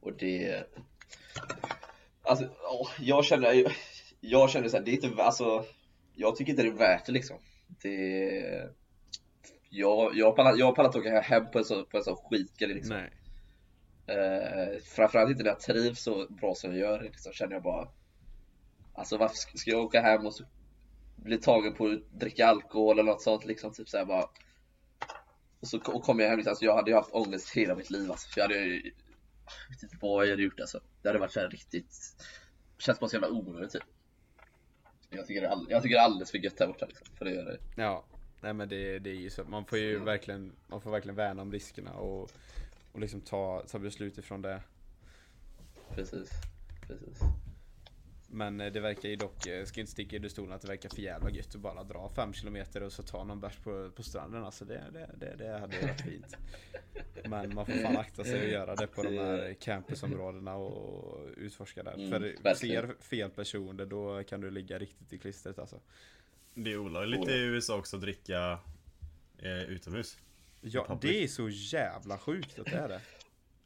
[0.00, 0.64] Och det...
[2.22, 3.76] Alltså, åh, jag känner.
[4.20, 5.64] Jag känner såhär, det är inte, alltså...
[6.14, 7.36] Jag tycker inte det är värt det liksom.
[7.82, 8.68] Det...
[9.70, 12.74] Jag, jag pallar jag pallar inte åka hem på en sån, på en sån skitgrej
[12.74, 12.96] liksom.
[12.96, 13.10] Nej.
[14.06, 17.88] Eh, framförallt inte när jag trivs så bra som jag gör liksom, känner jag bara
[18.94, 20.44] Alltså varför ska jag åka hem och så
[21.16, 24.28] bli tagen på att dricka alkohol eller något sånt liksom typ såhär bara
[25.60, 27.90] Och så och kom jag hem liksom, alltså, jag hade ju haft ångest hela mitt
[27.90, 28.74] liv alltså, för jag hade ju
[29.68, 31.94] Jag vet inte vad jag hade gjort alltså Det hade varit såhär riktigt
[32.78, 33.82] Känns bara så jävla onödigt typ
[35.10, 37.06] jag tycker, det är all, jag tycker det är alldeles för gött här borta liksom,
[37.16, 38.04] för det gör det Ja.
[38.40, 39.44] Nej men det, det är ju så.
[39.44, 40.04] Man får ju Mm.
[40.04, 42.30] verkligen, man får verkligen värna om riskerna och,
[42.92, 44.62] och liksom ta, ta beslut ifrån det.
[45.94, 46.30] Precis,
[46.86, 47.18] precis
[48.34, 50.88] Men eh, det verkar ju dock, jag ska inte sticka under stolen att det verkar
[50.88, 54.02] för jävla gött att bara dra 5 kilometer och så ta någon bärs på, på
[54.02, 56.36] stranden alltså det, det, det, det hade ju varit fint.
[57.24, 61.82] Men man får fan akta sig att göra det på de här campusområdena och utforska
[61.82, 61.94] där.
[61.94, 65.80] Mm, För ser fel personer då kan du ligga riktigt i klistret alltså.
[66.54, 68.58] Det är olagligt i USA också att dricka
[69.38, 70.18] eh, utomhus.
[70.60, 73.00] Ja, det är så jävla sjukt att det är det.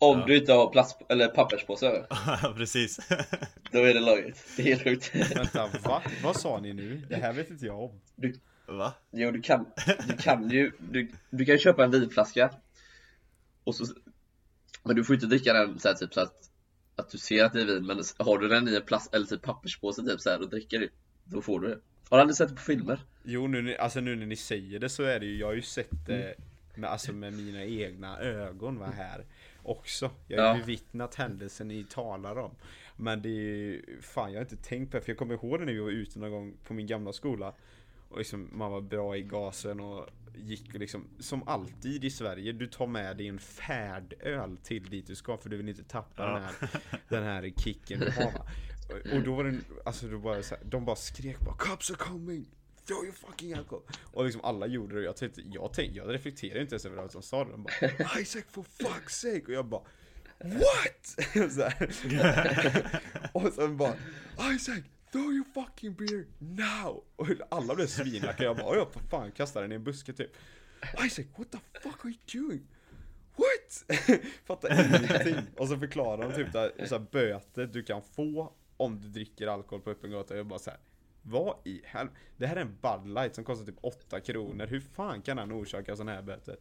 [0.00, 0.26] Om Ja.
[0.26, 2.06] du inte har plats, eller papperspåse
[2.56, 3.00] Precis.
[3.72, 6.02] Då är det lagligt, det är helt sjukt Vänta, va?
[6.22, 7.02] Vad sa ni nu?
[7.08, 8.00] Det här vet inte jag om.
[8.66, 8.94] Va?
[9.10, 9.66] Jo, du kan,
[10.08, 12.50] du kan ju, du, du kan ju köpa en vinflaska
[13.64, 13.84] och så,
[14.82, 16.50] men du får inte dricka den så här, typ så att,
[16.96, 19.26] att du ser att det är vin, men har du den i en plast eller
[19.26, 20.88] typ papperspåse typ så här och dricker det,
[21.24, 21.78] då får du det.
[22.10, 23.00] Har du aldrig sett det på filmer?
[23.24, 25.62] Jo, nu, alltså nu när ni säger det så är det ju, jag har ju
[25.62, 26.34] sett det
[26.74, 29.24] med, alltså med mina egna ögon va, här
[29.68, 30.10] också.
[30.26, 30.60] Jag har Ja.
[30.60, 32.54] bevittnat händelsen ni talar om.
[32.96, 35.58] Men det är ju, fan jag har inte tänkt på det, för jag kommer ihåg
[35.60, 37.54] det när vi var ute någon gång på min gamla skola.
[38.08, 42.52] Och liksom, man var bra i gasen och gick och liksom, som alltid i Sverige,
[42.52, 46.22] du tar med dig en färdöl till dit du ska för du vill inte tappa
[46.22, 46.32] Ja.
[46.34, 46.54] den, här,
[47.08, 48.32] den här kicken du har
[49.16, 51.96] Och då var det, alltså då bara så här, de bara skrek bara 'Cops are
[51.98, 52.46] coming!
[52.88, 53.82] Throw your fucking alcohol!'
[54.12, 57.04] Och liksom alla gjorde det och jag tänkte, jag tänkte, jag reflekterade inte ens över
[57.04, 57.50] att de sa det.
[57.50, 57.72] De bara
[58.20, 59.82] 'Isaac for fuck's sake!' Och jag bara
[60.40, 61.16] What?
[61.52, 61.70] så
[63.32, 63.94] och sen bara
[64.54, 64.82] Isaac,
[65.12, 67.04] throw your fucking beer now!
[67.16, 70.30] Och alla blev svinlacka, jag bara jag för fan kastar den i en buske typ
[71.06, 72.66] Isaac, what the fuck are you doing?
[73.36, 73.98] What?
[74.44, 75.36] Fattar ingenting.
[75.56, 79.46] Och så förklarar de typ där, så här, böter du kan få om du dricker
[79.46, 80.36] alkohol på öppen gata.
[80.36, 80.80] Jag bara så här.
[81.30, 82.18] Vad i helvete?
[82.36, 84.66] Det här är en Bud Light som kostar typ 8 kronor.
[84.66, 86.56] Hur fan kan han orsaka sådana här böter?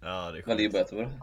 [0.00, 1.20] Ja, det är Vad ligger böter på det?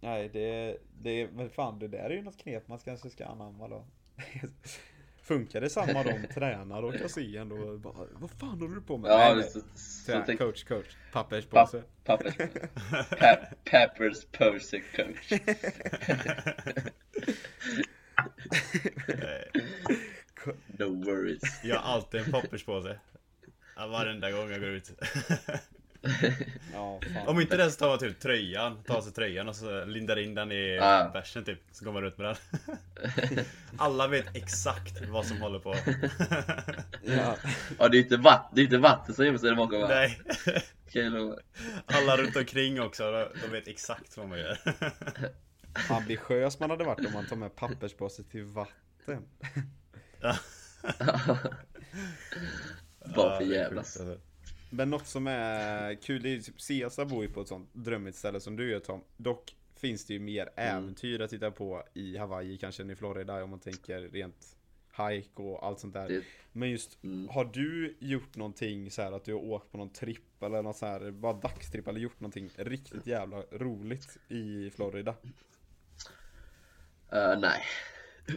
[0.00, 3.68] Nej, det, det, men fan det där är ju något knep man kanske ska anamma
[3.68, 3.84] då.
[5.22, 7.76] Funkar det samma de tränar och se ändå?
[7.78, 9.10] Bara, Vad fan håller du på med?
[9.10, 10.86] Ja, Nej, så, Så så coach, coach.
[11.12, 11.82] Papperspåse.
[12.04, 15.32] pappers, pa, Peppers Percy coach.
[20.78, 21.42] No worries.
[21.64, 22.98] Jag har alltid en papperspåse.
[23.76, 24.90] Varenda gång jag går ut.
[26.72, 27.00] Ja.
[27.26, 30.34] Om inte den så tar man typ tröjan, tar sig tröjan och så lindar in
[30.34, 31.08] den i Ah.
[31.12, 31.58] bärsen typ.
[31.72, 33.44] Så går man ut med den.
[33.78, 35.74] Alla vet exakt vad som håller på.
[37.02, 37.36] Ja.
[37.78, 39.88] Ja, det är inte, vatt, det är inte vatten som gömmer sig där bakom va?
[39.88, 40.18] Nej.
[41.86, 44.58] Alla runt omkring också, de- de vet exakt vad man gör.
[45.90, 49.22] Ambitiös man hade varit om man tar med papperspåse till vatten.
[53.16, 54.00] Bara för jävlas.
[54.00, 54.20] alltså.
[54.70, 57.68] Men något som är kul, det är ju typ Cesar bor ju på ett sånt
[57.72, 59.00] drömmigt ställe som du gör Tom.
[59.16, 63.44] Dock finns det ju mer äventyr att titta på i Hawaii kanske än i Florida
[63.44, 64.56] om man tänker rent
[65.08, 66.08] hike och allt sånt där.
[66.08, 67.28] Det- Men just, Mm.
[67.28, 70.76] har du gjort någonting så här att du har åkt på någon tripp eller något
[70.76, 75.14] så här, bara dagstripp eller gjort någonting riktigt jävla roligt i Florida?
[77.12, 77.62] Eh, nej.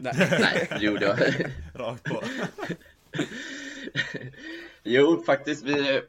[0.02, 0.28] Nej.
[0.40, 1.20] Nej, det gjorde jag.
[1.74, 2.22] Rakt på.
[4.84, 5.64] jo, faktiskt.
[5.64, 6.02] Vi,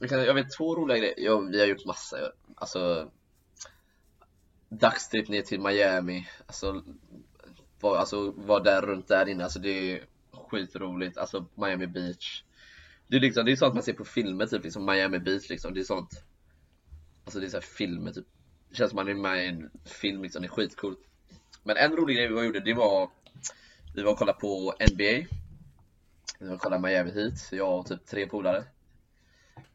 [0.00, 1.14] jag vet två roliga grejer.
[1.16, 2.16] Ja, vi har gjort massa.
[2.54, 3.10] Alltså,
[4.68, 6.28] dagstrip ner till Miami.
[6.46, 6.82] Alltså,
[7.80, 9.44] var, alltså, var där runt där inne.
[9.44, 11.18] Alltså, det är skitroligt.
[11.18, 12.42] Alltså, Miami Beach.
[13.08, 15.74] Det är, liksom, det är sånt man ser på filmer, typ liksom Miami Beach liksom.
[15.74, 16.24] Det är sånt.
[17.24, 18.26] Alltså det är så här filmer typ.
[18.68, 20.42] Det känns som man är med i en film liksom.
[20.42, 20.98] Det är skitcoolt.
[21.62, 23.10] Men en rolig grej vi gjorde, det var
[23.94, 25.26] vi var och kollade på NBA.
[26.38, 28.64] Vi var och kollade Miami Heat, jag och typ tre polare.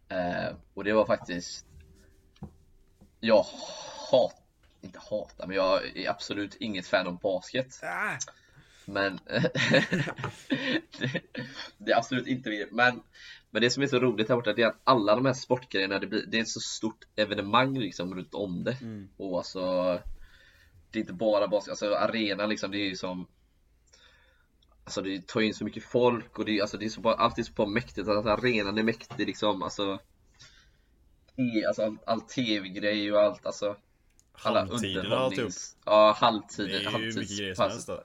[0.09, 1.65] Eh, och det var faktiskt...
[3.19, 3.45] Jag
[4.11, 4.35] hat...
[4.81, 7.79] Inte hatar, men jag är absolut inget fan av basket.
[7.83, 8.17] Ah!
[8.85, 9.19] Men...
[10.99, 11.21] det,
[11.77, 12.71] det är absolut inte det.
[12.71, 13.01] Men,
[13.49, 15.99] men det som är så roligt här borta, det är att alla de här sportgrejerna,
[15.99, 18.77] det, blir, det är ett så stort evenemang liksom runt om det.
[18.81, 19.09] Mm.
[19.17, 19.99] Och alltså...
[20.91, 23.27] Det är inte bara basket, alltså arenan liksom, det är ju som
[24.83, 27.13] Alltså det tar in så mycket folk och det, är- alltså det är så bara,
[27.15, 29.99] allt är så bara mäktigt, alltså arenan är mäktig liksom, alltså
[31.35, 33.75] i- Alltså all, all tv-grej och allt, alltså
[34.33, 35.51] Halvtiderna och alltihop.
[35.85, 38.03] Ja, Det halvtiden, är ju mycket grejer som helst då.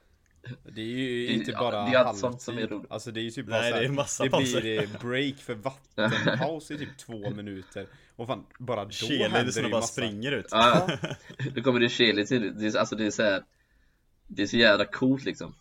[0.73, 2.91] Det är ju Det- inte bara det är allt sånt som är roligt.
[2.91, 4.61] Alltså det är ju typ bara Nej, så här, det är massa Det pauser.
[4.61, 7.87] blir eh, break för vattenpaus i typ två minuter.
[8.17, 9.93] Och fan, bara då händer det ju bara massa.
[9.93, 10.47] springer ut.
[10.51, 10.89] Ja,
[11.55, 13.45] då kommer det cheerleading till, det är, alltså det är så här,
[14.27, 15.55] Det är så jävla coolt liksom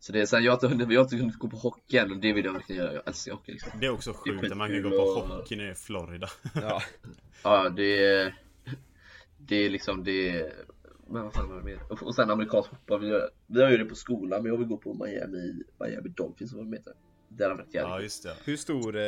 [0.00, 1.56] Så det är så här, jag har inte hunnit, jag har inte hunnit gå på
[1.56, 4.12] hockey än och det vill jag verkligen göra, jag älskar hockey liksom Det är också
[4.12, 6.28] sjukt att man kan gå på och- hockey nere i Florida.
[6.54, 6.82] Ja.
[7.42, 8.34] Ja, det är
[9.38, 10.52] Det är liksom det
[11.10, 11.80] Men vad fan var det mer?
[11.90, 14.58] Och, och sen amerikansk fotboll, vi, gör, vi har ju det på skolan men jag
[14.58, 16.92] vill gå på Miami, Miami Dolphins vad de heter
[17.28, 18.34] Det har varit jävligt Ja, just det.
[18.44, 19.02] Hur stor, eh,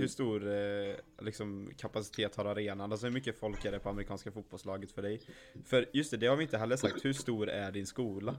[0.00, 2.92] hur stor eh, liksom, kapacitet har arenan?
[2.92, 5.20] Alltså hur mycket folk är det på amerikanska fotbollslaget för dig?
[5.64, 7.04] För just det, det har vi inte heller sagt.
[7.04, 8.36] Hur stor är din skola?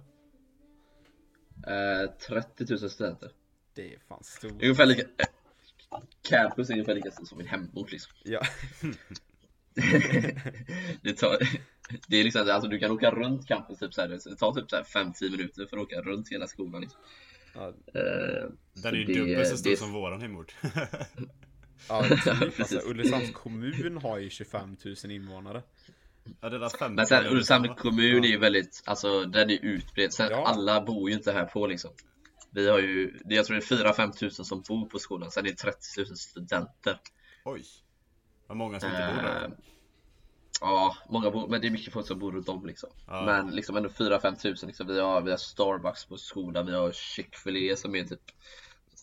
[1.67, 3.31] Eh, 30 000 studenter
[3.73, 4.51] Det är fan stort.
[4.51, 5.07] Ungefär lika eh,
[6.29, 8.41] Campus är ungefär lika stort som min hemort liksom Ja.
[11.01, 11.37] det, tar,
[12.07, 14.69] det är liksom, alltså du kan åka runt campus typ så här, det tar typ
[14.69, 16.99] så här 5-10 minuter för att åka runt hela skolan liksom.
[17.53, 20.55] Ja, Eh, Den är ju det- dubbelt så stor det- som våran hemort.
[21.89, 22.59] ja typ.
[22.59, 22.81] Alltså.
[22.85, 25.63] Ulricehamns kommun har ju 25 000 invånare.
[26.41, 30.13] Ja, det där 50 Men sen Ulricehamn kommun är ju väldigt, alltså den är utbredd.
[30.13, 30.47] Sen Ja.
[30.47, 31.91] alla bor ju inte här på liksom.
[32.51, 35.45] Vi har ju, det- jag tror det är 4-5 tusen som bor på skolan, sen
[35.45, 36.99] är det 30 000 studenter.
[37.45, 37.63] Oj.
[38.47, 39.43] Vad många som inte bor där.
[39.45, 39.49] Eh,
[40.61, 42.89] Ja, många bor, men det är mycket folk som bor runt om liksom.
[43.07, 43.25] Ja.
[43.25, 44.87] Men liksom ändå 4-5 tusen liksom.
[44.87, 48.21] Vi har, vi har Starbucks på skolan, vi har Chick-fil-A som är typ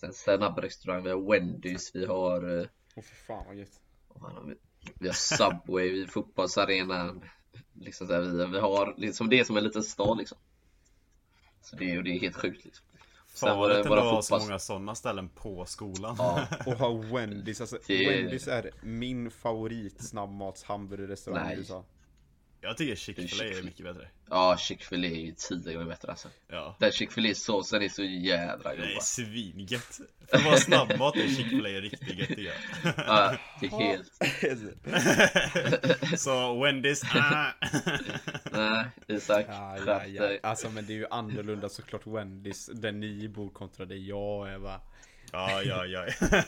[0.02, 2.66] en snabbrestaurang, vi har Wendys, vi har eh,
[2.96, 3.80] Åh fy fan vad gött.
[4.94, 5.06] Vi?
[5.08, 7.22] Har Subway, vi har fotbollsarenan.
[7.80, 10.38] Liksom så här, vi, vi har liksom det är som en liten stad liksom.
[11.62, 12.86] Så det, är- och det är helt sjukt liksom.
[13.28, 16.16] Farligt ändå att ha så många sådana ställen på skolan.
[16.18, 21.56] Ja, Och ha Wendys, alltså Det- Wendys är min favorit snabbmats hamburgerrestaurang i.
[21.56, 21.84] USA.
[22.66, 24.08] Jag tycker Chick-fil-A är mycket bättre.
[24.30, 26.28] ja Chick-fil-A är ju tio gånger bättre alltså.
[26.48, 26.76] Ja.
[26.78, 28.84] Den Chick-fil-A såsen är så jädra Det god.
[28.84, 29.22] är alltså.
[29.22, 30.00] svingött.
[30.30, 32.54] För att vara snabbmat är Chick-fil-A riktigt gött tycker jag.
[32.96, 34.12] Ja, det är helt...
[36.20, 37.46] Så Wendys, ah.
[38.52, 40.38] Nej, Isak, Ja, ja, ja.
[40.42, 44.58] Alltså men det är ju annorlunda såklart Wendys, där ni bor kontra där jag är
[44.58, 44.80] va.
[45.36, 46.00] Ja, ja, ja.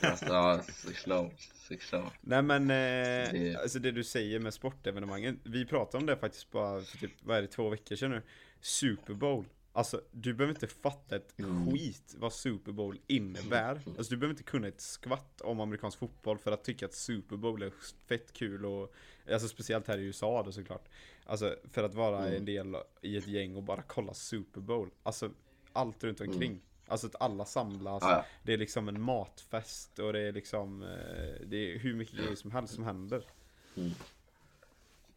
[0.02, 2.12] Alltså, ja, såklart, såklart.
[2.20, 6.50] Nej men, eh, Det- alltså det du säger med sportevenemangen, vi pratade om det faktiskt
[6.50, 8.22] bara för typ, vad är det, två veckor sedan nu.
[8.60, 9.44] Super Bowl.
[9.72, 11.70] Alltså du behöver inte fatta ett Mm.
[11.70, 13.80] skit vad Super Bowl innebär.
[13.98, 17.36] Alltså du behöver inte kunna ett skvatt om amerikansk fotboll för att tycka att Super
[17.36, 17.72] Bowl är
[18.06, 18.94] fett kul och
[19.32, 20.88] Alltså speciellt här i USA då såklart.
[21.26, 22.34] Alltså för att vara Mm.
[22.36, 24.90] en del i ett gäng och bara kolla Super Bowl.
[25.02, 25.30] Alltså
[25.72, 26.60] allt runt omkring.
[26.88, 28.02] Alltså att alla samlas.
[28.02, 28.12] Mm.
[28.14, 28.24] Ja, ja.
[28.42, 32.34] Det är liksom en matfest och det är liksom eh, Det är hur mycket grejer
[32.34, 33.22] som helst som händer.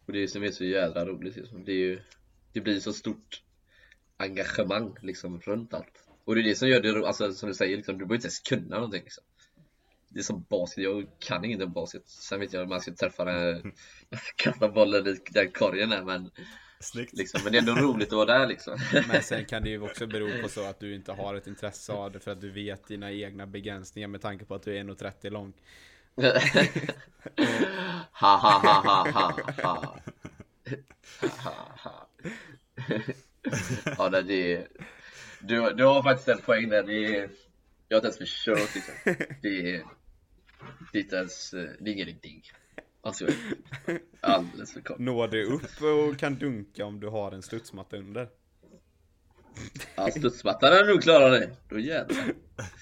[0.06, 2.02] Och det som är så jädra roligt liksom, det är ju
[2.54, 3.44] Det blir så stort
[4.18, 7.56] engagemang liksom runt allt Och det är det som gör det ro- alltså som du
[7.56, 9.24] säger liksom, du behöver inte ens kunna någonting liksom
[10.10, 12.94] Det är som basket, jag kan inget om basket Sen vet jag att man ska
[12.94, 13.72] träffa den
[14.36, 16.32] Kasta bollen i den korgen där men
[16.82, 17.14] Snyggt.
[17.14, 18.78] liksom, Men det är ändå roligt att vara där liksom
[19.08, 21.94] Men sen kan det ju också bero på så att du inte har ett intresse
[21.94, 24.84] av det för att du vet dina egna begränsningar med tanke på att du är
[24.84, 25.54] 1,30 lång.
[28.12, 30.00] Ha ha ha ha ha ha
[31.38, 32.10] Ha, ha.
[33.98, 34.68] Ja det är
[35.40, 37.30] du, du har faktiskt en poäng där, det är
[37.88, 38.94] Jag har inte ens försökt liksom
[39.42, 39.84] Det är
[40.92, 41.96] Det är inte ens, eh, det är
[43.04, 43.34] ingen idé
[43.92, 47.98] Alltså Alldeles för kort Når du upp och kan dunka om du har en studsmatta
[47.98, 48.30] under?
[49.96, 52.24] Ja studsmattan är nog klara det, då jävlar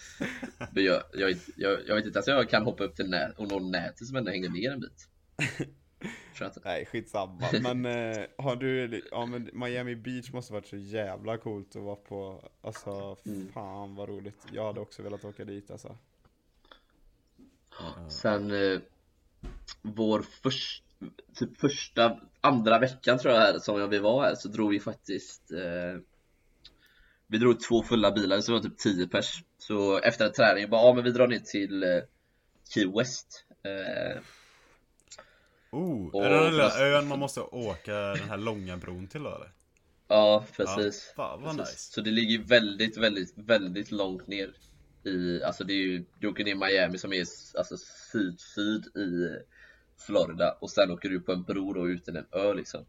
[0.72, 3.48] Men jag, jag, jag, jag vet inte, alltså jag kan hoppa upp till nät och
[3.52, 5.08] nå nätet som ändå hänger ner en bit.
[6.34, 6.62] Jag.
[6.66, 7.44] Nej, skitsamma.
[7.62, 11.96] Men eh, har du, ja men Miami Beach måste varit så jävla coolt att vara
[11.96, 12.50] på.
[12.62, 13.52] Alltså, Mm.
[13.52, 14.46] fan vad roligt.
[14.54, 15.98] Jag hade också velat åka dit alltså.
[18.10, 18.80] Sen eh,
[19.82, 20.84] vår först,
[21.36, 25.52] typ första, andra veckan tror jag här som vi var här så drog vi faktiskt
[25.52, 26.02] eh,
[27.28, 30.70] Vi drog två fulla bilar så det var typ 10 pers Så efter en träning
[30.70, 31.90] bara, ja men vi drar ner till eh,
[32.74, 34.22] Key West eh,
[35.72, 39.08] Oh, Och är det den lilla fast- ön man måste åka den här långa bron
[39.08, 39.52] till då eller?
[40.08, 41.74] Ja precis Ja, fan vad Precis.
[41.74, 41.92] nice.
[41.94, 44.54] Så det ligger väldigt, väldigt, väldigt långt ner
[45.04, 47.26] i, alltså det är ju, du åker ner i Miami som är
[47.58, 47.78] alltså
[48.12, 49.40] syd-syd i
[50.06, 52.86] Florida och sen åker du på en bro då ut till en ö liksom.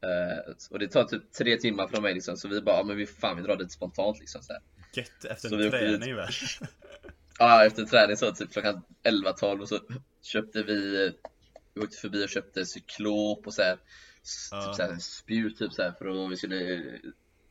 [0.00, 2.96] Eh, och det tar typ tre timmar från mig liksom, så vi bara, ja, men
[2.96, 4.62] vi fan vi drar dit spontant liksom så här.
[4.94, 6.28] Gött efter Så en träning väl?
[7.38, 9.78] Ja, efter träning så typ klockan 11-12 och så
[10.22, 11.12] köpte vi,
[11.74, 13.78] vi åkte förbi och köpte cyklop och så här,
[14.22, 14.66] s- Ja.
[14.66, 16.82] typ så här spjut typ så här för att vi skulle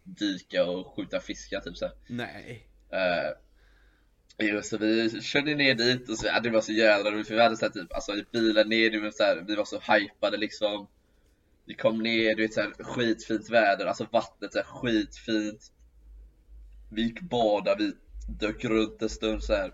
[0.04, 1.96] dyka och skjuta fiskar typ så här.
[2.08, 2.68] Nej.
[2.94, 3.38] Uh,
[4.42, 7.36] jo, så vi körde ner dit och så, ja, det var så jävla roligt för
[7.36, 9.80] vi hade så här, typ, alltså i bilen ner, det så här, vi var så
[9.80, 10.88] hypade liksom.
[11.66, 15.72] Vi kom ner, du vet såhär skitfint väder, alltså vattnet är skitfint.
[16.92, 17.94] Vi gick bada, vi
[18.40, 19.72] dök runt en stund så här.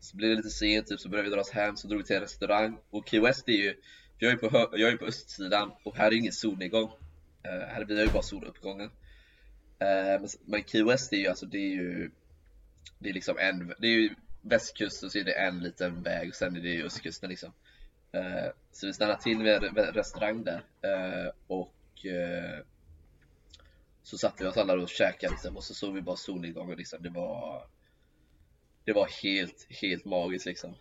[0.00, 2.06] Så blev det lite sent typ, så började vi dra oss hem, så drog vi
[2.06, 2.78] till en restaurang.
[2.90, 3.74] Och Key West är ju,
[4.18, 6.90] för jag är på, hö- jag är på östsidan och här är ingen solnedgång.
[7.42, 8.86] Eh, uh, Här vi har ju bara soluppgången.
[8.86, 12.10] Uh, men, men Key West är ju alltså, det är ju
[12.98, 16.34] det är liksom en, det är ju västkusten så är det en liten väg och
[16.34, 17.52] sen är det ju östkusten liksom
[18.12, 22.64] eh, Så vi stannade till vid en restaurang där eh, och eh,
[24.02, 27.02] Så satte vi oss alla och käkade liksom och så såg vi bara solnedgången liksom,
[27.02, 27.66] det var
[28.84, 30.74] Det var helt, helt magiskt liksom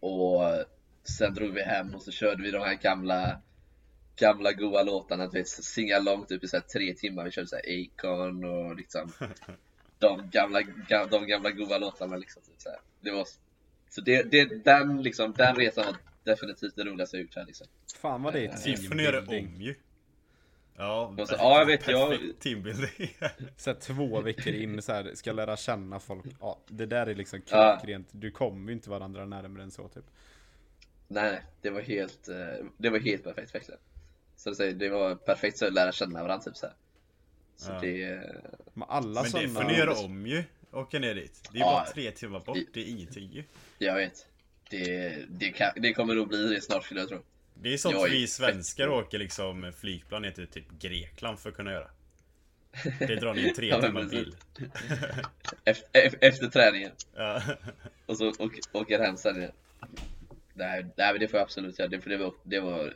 [0.00, 0.42] Och
[1.02, 3.40] sen drog vi hem och så körde vi de här gamla
[4.20, 7.24] gamla goa låtarna, du vet, singa långt upp i så tre timmar.
[7.24, 9.12] Vi körde så här Akon och liksom
[10.00, 12.42] de gamla, ga, de gamla goa låtarna liksom.
[12.42, 12.78] Typ, så här.
[13.00, 13.26] Det var,
[13.90, 17.66] så det, det, den liksom, den resan var definitivt det roligaste jag gjort här liksom.
[17.96, 18.48] Fan vad det är
[18.88, 19.54] får göra teambuilding.
[19.56, 19.74] om ju.
[20.76, 23.16] Ja, så- ja, jag vet, jag- perfekt teambuilding.
[23.56, 26.24] Så här, två veckor in så här, ska lära känna folk.
[26.40, 27.76] Ja, det där är liksom Ja.
[27.78, 28.08] klockrent.
[28.12, 30.04] Du kommer ju inte varandra närmare än så typ.
[31.08, 32.36] Nej, det var helt, eh,
[32.78, 33.80] det var helt perfekt verkligen.
[34.36, 36.74] Så att säga, det var perfekt så att lära känna varandra typ så här.
[37.60, 37.80] Så Ja.
[37.80, 38.22] det,
[38.74, 40.44] Men alla Men det får ni göra om ju.
[40.72, 41.48] Åka ner dit.
[41.52, 41.66] Det är Ja.
[41.84, 43.44] bara tre timmar bort, det är ingenting ju.
[43.78, 44.26] jag vet.
[44.70, 47.22] Det, det, kan, det kommer nog bli det snart skulle jag tro.
[47.54, 51.38] Det är sånt Jag är vi fett svenskar åker liksom flygplan ner till typ Grekland
[51.38, 51.90] för att kunna göra.
[52.98, 54.34] Det drar ni tre Ja, timmar till.
[56.20, 56.92] Efter, träningen.
[57.16, 57.42] Ja.
[58.06, 59.52] Och så åker, åker hem sen igen.
[60.54, 61.88] Nej, nej men det får jag absolut göra.
[61.88, 62.92] Det, för det var, det var, eh,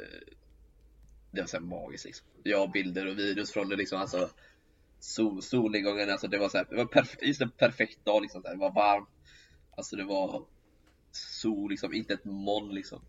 [1.31, 2.27] det var så här magiskt liksom.
[2.43, 4.01] Jag har bilder och videos från det liksom.
[4.01, 4.31] Alltså,
[5.05, 8.43] sol, solnedgången, alltså det var så här, det var perf- just en perfekt dag liksom.
[8.43, 9.09] Det var varmt.
[9.77, 10.45] Alltså det var
[11.13, 13.01] sol liksom, inte ett moln liksom.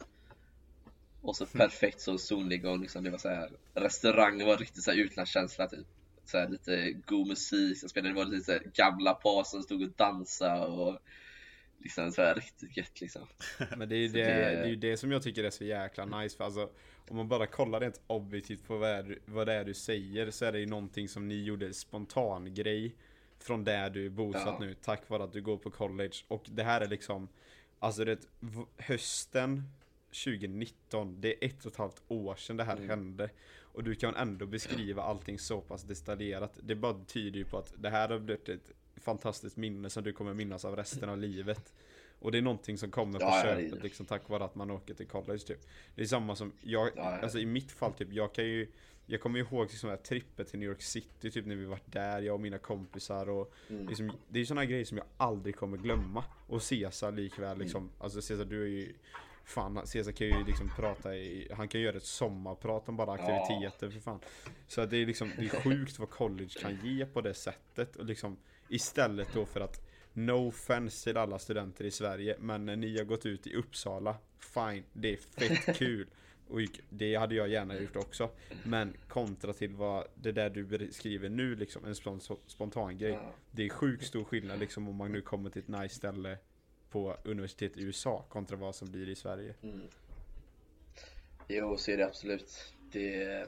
[1.21, 3.03] Och så perfekt så solnedgång liksom.
[3.03, 5.87] Det var så här, restaurangen var riktigt så här utlandskänsla typ.
[6.25, 9.63] Så här, lite god musik som spelade, det var lite så här, gamla par som
[9.63, 10.99] stod och dansade och
[11.79, 13.27] liksom så här riktigt gött liksom.
[13.77, 15.63] Men det är ju det, det- det är ju det som jag tycker är så
[15.63, 16.69] jäkla nice för alltså
[17.09, 20.45] Om man bara kollar rent objektivt på vad, är, vad det är du säger så
[20.45, 22.95] är det ju någonting som ni gjorde spontan grej
[23.39, 24.57] Från där du är bosatt Ja.
[24.59, 27.27] nu tack vare att du går på college och det här är liksom
[27.79, 28.19] Alltså det
[28.77, 29.63] hösten
[30.23, 32.89] 2019 Det är ett och ett halvt år sedan det här Mm.
[32.89, 37.57] hände Och du kan ändå beskriva allting så pass detaljerat Det bara tyder ju på
[37.57, 41.17] att det här har blivit ett fantastiskt minne som du kommer minnas av resten av
[41.17, 41.73] livet
[42.19, 44.71] och det är någonting som kommer på Ja, ja, köpet liksom tack vare att man
[44.71, 45.59] åker till college typ.
[45.95, 47.19] Det är samma som jag, Ja, ja.
[47.21, 48.67] alltså i mitt fall typ, jag kan ju
[49.07, 52.21] Jag kommer ihåg liksom här tripper till New York City typ när vi var där,
[52.21, 53.87] jag och mina kompisar och Mm.
[53.87, 56.23] liksom, Det är ju sådana grejer som jag aldrig kommer glömma.
[56.47, 57.93] Och Cesar likväl liksom, Mm.
[57.99, 58.93] alltså Cesar du är ju
[59.47, 63.89] Fan, Cesar kan ju liksom prata i, han kan göra ett sommarprat om bara aktiviteter
[63.89, 64.19] för fan.
[64.67, 68.05] Så det är liksom, det är sjukt vad college kan ge på det sättet och
[68.05, 68.37] liksom
[68.69, 69.81] Istället då för att
[70.13, 74.17] No offense till alla studenter i Sverige, men när ni har gått ut i Uppsala,
[74.39, 76.07] fine, det är fett kul.
[76.47, 76.59] Och
[76.89, 78.29] det hade jag gärna gjort också.
[78.63, 83.19] Men kontra till vad det där du beskriver nu liksom, en spon- spontan grej.
[83.51, 86.37] Det är sjukt stor skillnad liksom om man nu kommer till ett nice ställe
[86.89, 89.53] på universitet i USA kontra vad som blir i Sverige.
[89.63, 89.81] Mm.
[91.47, 92.73] Jo, så är det absolut.
[92.91, 93.47] Det,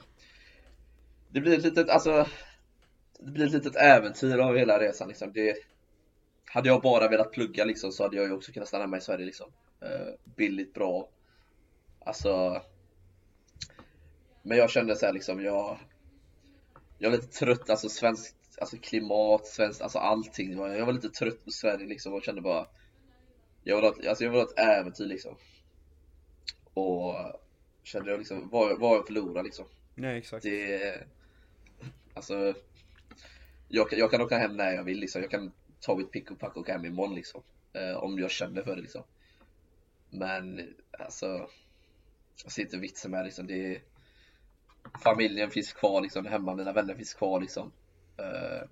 [1.30, 2.28] det blir ett litet, alltså
[3.20, 5.32] det blir ett litet äventyr av hela resan liksom.
[5.34, 5.57] Det,
[6.45, 9.01] hade jag bara velat plugga liksom så hade jag ju också kunnat stanna hemma i
[9.01, 9.51] Sverige liksom.
[9.82, 11.09] Eh, billigt, bra.
[11.99, 12.61] Alltså.
[14.43, 15.80] Men jag kände så här liksom, jag.
[16.99, 20.57] Jag var lite trött, alltså svenskt, alltså klimat, svenskt, alltså allting.
[20.57, 22.68] Jag var lite trött på Sverige liksom och kände bara.
[23.63, 25.36] Jag vill ha, ett- alltså jag vill ha ett äventyr liksom.
[26.74, 27.15] Och
[27.84, 29.65] kände jag liksom, vad, vad jag förlorar liksom.
[29.95, 30.43] Nej exakt.
[30.43, 31.03] Det,
[32.13, 32.53] alltså,
[33.68, 35.22] jag, kan- jag kan åka hem när jag vill liksom.
[35.22, 37.41] Jag kan ta mitt pick och pack och åka hem imorgon liksom.
[37.74, 39.03] Eh, om jag känner för det liksom.
[40.10, 41.49] Men alltså,
[42.43, 43.47] jag ser inte vitsen med det, liksom.
[43.47, 43.82] Det,
[45.03, 47.72] familjen finns kvar liksom, hemma, mina vänner finns kvar liksom.
[48.18, 48.68] Eh,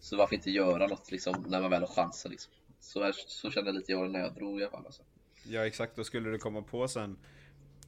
[0.00, 2.52] så varför inte göra något liksom när man väl har chansen liksom.
[2.80, 5.02] Så, här, så kände lite jag när jag drog i alla fall alltså.
[5.44, 7.16] Ja exakt, då skulle du komma på sen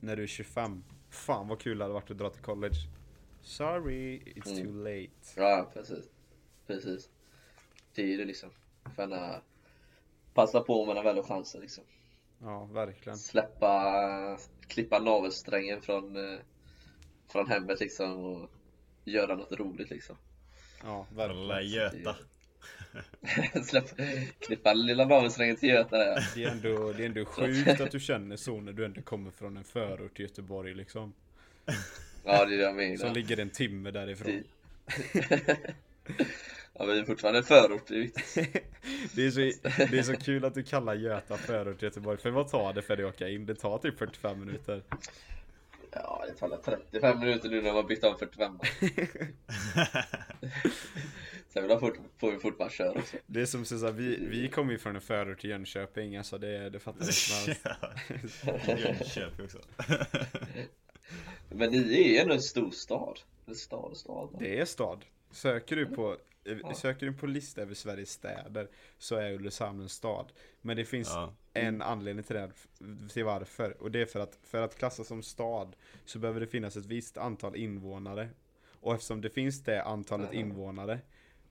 [0.00, 0.84] när du är 25.
[1.10, 2.74] Fan vad kul det hade varit att dra till college.
[3.42, 4.64] Sorry, it's Mm.
[4.64, 5.10] too late.
[5.36, 6.04] Ja, precis.
[6.66, 7.08] Precis.
[7.94, 8.50] Det är det liksom.
[8.94, 9.40] För gärna
[10.34, 11.84] passa på när man väl har chansen liksom.
[12.40, 13.18] Ja, verkligen.
[13.18, 16.38] Släppa, klippa navelsträngen från, eh,
[17.28, 18.50] från hemmet liksom och
[19.04, 20.16] göra något roligt liksom.
[20.82, 21.68] Ja, verkligen.
[21.68, 22.16] Göta.
[23.64, 23.84] Släpp,
[24.38, 26.28] klippa lilla navelsträngen till Göta där.
[26.34, 29.30] Det är, ändå, det är ändå sjukt att du känner så när du ändå kommer
[29.30, 31.12] från en förort till Göteborg liksom.
[32.24, 33.14] Ja, det är det jag Som menar.
[33.14, 34.42] ligger en timme därifrån.
[36.78, 38.34] Ja, det är fortfarande en förort, det är viktigt.
[39.14, 39.40] Det är, så,
[39.90, 42.18] det är så kul att du kallar Göta förort till Göteborg.
[42.18, 43.46] För vad tar det för dig att åka in?
[43.46, 44.82] Det tar typ 45 minuter.
[45.90, 48.58] Ja, det tar 35 minuter nu när man bytt om 45.
[51.48, 53.16] Sen vill jag fort, får vi fort bara köra också.
[53.26, 56.38] Det är som så här, vi, vi kommer ju från en förort till Jönköping, alltså
[56.38, 57.54] det, det fattar jag som.
[57.62, 59.58] Ja, Jönköping också.
[61.48, 63.20] Men ni är ändå en stor stad.
[63.46, 64.36] En stad stad.
[64.38, 65.04] Det är stad.
[65.30, 66.16] Söker du på,
[66.62, 66.74] Ja.
[66.74, 70.32] söker du på lista över Sveriges städer så är Ulricehamn en stad.
[70.60, 71.34] Men det finns Ja.
[71.52, 72.50] en anledning till det,
[73.12, 73.82] till varför.
[73.82, 76.86] Och det är för att, för att klassas som stad så behöver det finnas ett
[76.86, 78.28] visst antal invånare.
[78.80, 80.38] Och eftersom det finns det antalet Ja.
[80.40, 80.98] invånare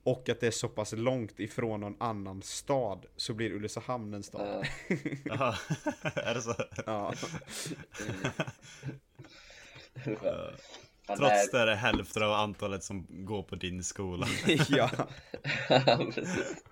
[0.04, 4.24] och att det är så pass långt ifrån någon annan stad så blir Ulricehamn en
[4.24, 4.66] stad.
[4.88, 4.96] Ja.
[5.26, 5.56] Jaha,
[6.16, 6.56] är det så?
[6.86, 7.14] Ja.
[11.18, 14.28] Trots det är det hälften av antalet som går på din skola.
[14.70, 14.90] ja.
[16.14, 16.64] Precis.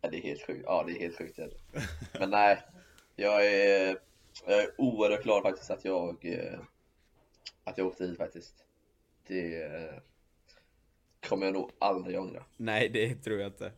[0.00, 0.62] Ja, det är helt sjukt.
[0.66, 1.38] Ja, det är helt sjukt.
[1.38, 1.50] är.
[2.18, 2.62] Men nej,
[3.16, 3.98] jag är,
[4.46, 6.58] jag är oerhört glad faktiskt att jag eh,
[7.64, 8.54] att jag åkte hit faktiskt.
[9.26, 9.94] Det eh,
[11.28, 12.44] kommer jag nog aldrig ångra.
[12.56, 13.72] Nej, det tror jag inte.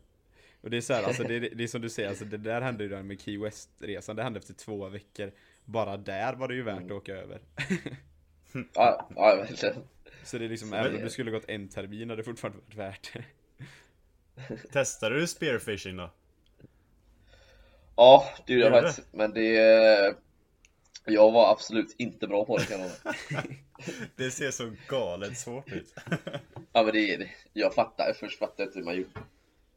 [0.60, 2.60] Och det är så här, alltså det, det är som du säger, alltså det där
[2.60, 5.32] hände ju där med Key West-resan, det hände efter två veckor.
[5.66, 7.40] Bara där var det ju värt att åka över.
[8.74, 9.74] Ja, ja verkligen.
[10.24, 12.74] Så det är liksom, även om det skulle gått en termin hade det fortfarande varit
[12.74, 13.24] värt det.
[14.72, 16.10] Testade du spearfishing då?
[17.96, 19.08] Ja, det gjorde jag faktiskt.
[19.12, 20.16] Men det
[21.06, 22.90] jag var absolut inte bra på det kan jag.
[24.16, 25.94] Det ser så galet svårt ut.
[26.72, 27.30] Ja men det är det.
[27.52, 29.10] Jag fattar, först fattar jag inte hur man gjorde.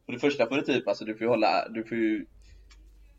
[0.06, 2.26] För det första får du typ, alltså du får ju hålla, du får ju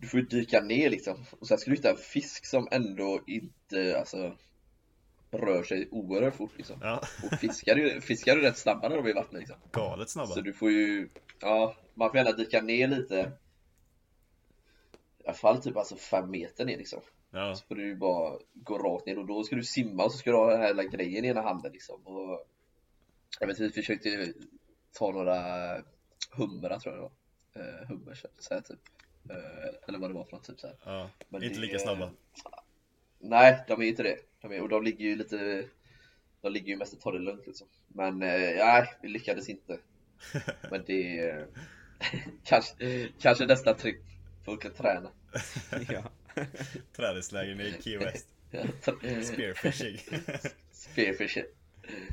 [0.01, 1.25] Du får ju dyka ner liksom.
[1.39, 4.37] Och sen ska du hitta en fisk som ändå inte, alltså
[5.31, 6.77] Rör sig oerhört fort liksom.
[6.81, 9.57] Ja, Och fiskar är, fiskar är rätt snabba när de är i vattnet liksom.
[9.71, 10.27] galet snabba.
[10.27, 13.31] Så du får ju, ja, man får gärna dyka ner lite.
[15.19, 16.99] I alla fall typ alltså fem meter ner liksom.
[17.31, 20.11] Ja, Så får du ju bara gå rakt ner och då ska du simma och
[20.11, 22.07] så ska du ha den här jävla grejen i ena handen liksom.
[22.07, 22.45] Och
[23.39, 24.33] jag vet inte, vi försökte
[24.91, 25.37] ta några
[26.31, 27.11] humrar tror jag det var.
[27.53, 28.79] Eh, hummerkött så här typ.
[29.29, 30.75] Eh, eller vad det var för något typ så här.
[30.85, 31.09] ja.
[31.29, 32.11] Men Inte det- lika snabba.
[33.19, 34.17] Nej, de är inte det.
[34.41, 35.65] De är, och de ligger ju lite
[36.41, 37.67] De ligger ju mest och tar det lugnt liksom.
[37.87, 39.77] Men eh, nej, vi lyckades inte.
[40.71, 41.47] Men det är
[42.43, 44.01] kanske, kanske nästa trick.
[44.45, 45.11] Får åka träna.
[45.89, 46.03] ja.
[46.95, 48.27] Träningsläger i Key West.
[49.23, 49.97] Spearfishing.
[50.71, 51.45] Spearfishing.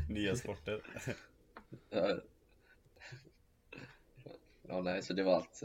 [0.08, 0.80] Nya sporter.
[1.90, 2.18] Ja.
[4.68, 5.62] ja, nej, så det var allt.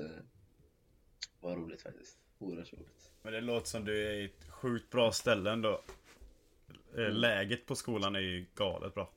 [1.44, 2.18] Var roligt faktiskt.
[2.40, 3.12] Oerhört roligt.
[3.22, 5.70] Men det låter som du är i ett sjukt bra ställe ändå.
[5.70, 5.80] Eh,
[6.98, 7.12] Mm.
[7.14, 9.10] Läget på skolan är ju galet bra.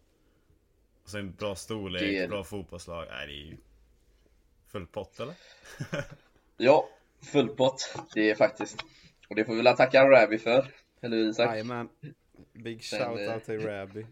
[1.02, 3.06] Och så en bra storlek, Det bra fotbollslag.
[3.10, 3.56] Nej, det är ju
[4.66, 5.34] full pott eller?
[6.56, 6.88] Ja,
[7.32, 7.94] full pott.
[8.14, 8.84] Det är faktiskt.
[9.28, 10.72] Och det får vi väl tacka Rabby för.
[11.00, 11.50] Eller hur, Isak?
[11.50, 11.88] Jajamän.
[12.52, 14.06] Big Men, shout eh, out till Rabby.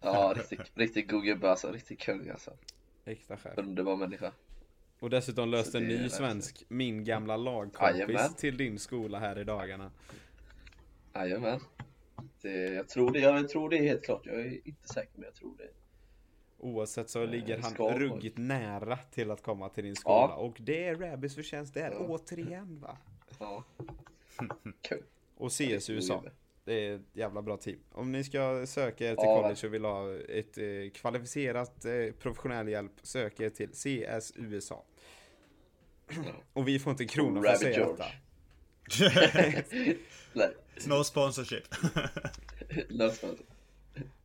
[0.00, 1.72] Ja, riktigt, riktigt god gubbe alltså.
[1.72, 2.56] Riktigt kung alltså.
[3.04, 3.58] Äkta chef.
[3.58, 4.32] Underbar människa.
[5.00, 9.90] Och dessutom löste en ny svensk, min gamla lagkompis till din skola här i dagarna.
[11.14, 11.60] Jajamän.
[12.76, 14.26] Jag tror det, jag tror det är helt klart.
[14.26, 15.68] Jag är inte säker men jag tror det.
[16.58, 20.14] Oavsett så ligger han ska ruggigt nära till att komma till din skola.
[20.14, 20.34] Ja.
[20.34, 21.98] Och det är Rabbits förtjänst där Ja.
[21.98, 22.98] återigen va.
[23.38, 23.64] Ja.
[24.82, 25.02] Kul.
[25.36, 26.24] Och CS USA.
[26.70, 27.78] Det är ett jävla bra team.
[27.92, 31.92] Om ni ska söka er till Ja, college och vill ha ett eh, kvalificerat eh,
[32.18, 34.84] professionell hjälp, sök er till CS USA.
[36.52, 38.04] Och vi får inte en krona för att säga George.
[38.98, 39.94] detta.
[40.32, 40.50] Nej,
[40.86, 41.64] no sponsorship.
[42.88, 43.36] nästan.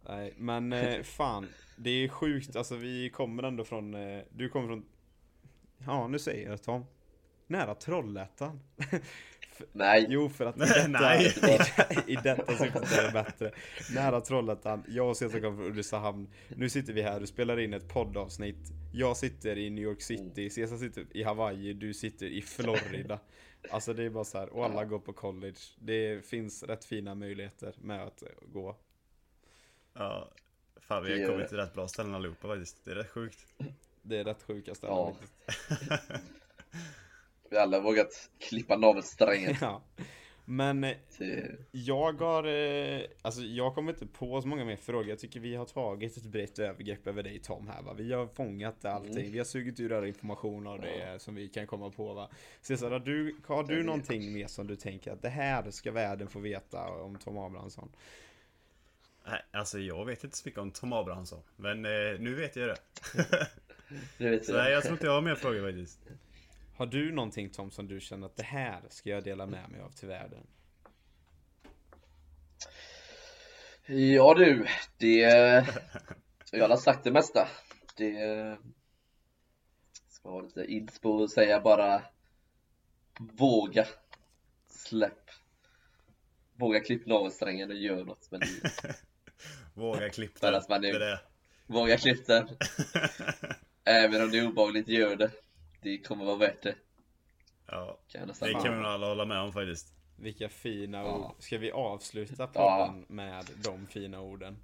[0.08, 1.48] Nej, men eh, fan.
[1.76, 4.86] Det är sjukt, alltså vi kommer ändå från, eh, du kommer från,
[5.86, 6.86] ja nu säger jag det Tom.
[7.48, 8.60] Nära Trollhättan.
[9.72, 10.06] Nej.
[10.10, 11.26] Jo, för att i detta, Nej.
[12.08, 13.52] i, i detta syftet är det bättre.
[13.96, 16.28] Nära Trollhättan, jag och Cesar kommer från Ulricehamn.
[16.56, 18.72] Nu sitter vi här och spelar in ett poddavsnitt.
[18.94, 23.20] Jag sitter i New York City, Cesar sitter i Hawaii, du sitter i Florida.
[23.72, 25.58] Alltså det är bara så här, och alla går på college.
[25.80, 28.76] Det finns rätt fina möjligheter med att gå.
[29.94, 30.32] Ja,
[30.78, 32.86] fan vi Det har kommit till rätt bra ställen allihopa faktiskt.
[32.86, 33.46] Det är rätt sjukt.
[34.02, 35.16] Det är rätt sjuka ställen Ja.
[35.46, 36.12] faktiskt.
[37.50, 39.56] Vi alla vågat klippa navelsträngen.
[39.62, 39.82] Ja.
[40.48, 45.10] Men eh, till- jag har, eh, alltså jag kommer inte på så många mer frågor.
[45.10, 47.94] Jag tycker vi har tagit ett brett övergrepp över dig Tom här va.
[47.94, 49.18] Vi har fångat allting.
[49.20, 49.32] Mm.
[49.32, 52.30] Vi har sugit ur all information av det som vi kan komma på va.
[52.62, 55.92] Cesar, har du, har Jag du någonting mer som du tänker att det här ska
[55.92, 57.92] världen få veta om Tom Abrahamsson?
[59.28, 61.42] Nej, alltså jag vet inte så mycket om Tom Abrahamsson.
[61.56, 62.78] Men eh, nu vet jag det.
[64.18, 66.00] Nu vet Så du nej, jag tror inte jag har mer frågor faktiskt.
[66.76, 69.82] Har du någonting Tom som du känner att det här ska jag dela med mig
[69.82, 70.48] av till världen?
[74.18, 74.66] Ja du,
[74.98, 75.20] det...
[76.52, 77.48] Jag har sagt det mesta.
[77.98, 78.58] Det...
[80.10, 82.02] Ska ha lite inspo och säga bara
[83.20, 83.86] Våga
[84.68, 85.30] Släpp
[86.56, 88.82] Våga klipp navelsträngen och gör något med livet.
[89.74, 90.62] Våga klippa För den.
[90.62, 91.20] att man Det är- är det.
[91.68, 92.48] Våga klipp den.
[93.84, 95.32] Även om det är obehagligt, gör det.
[95.86, 96.76] Det kommer vara värt det.
[97.66, 99.94] Ja, Kan det kan vi nog alla hålla med om faktiskt.
[100.16, 101.14] Vilka fina Ja.
[101.16, 101.32] ord.
[101.44, 102.88] Ska vi avsluta Ja.
[102.88, 104.58] podden med de fina orden?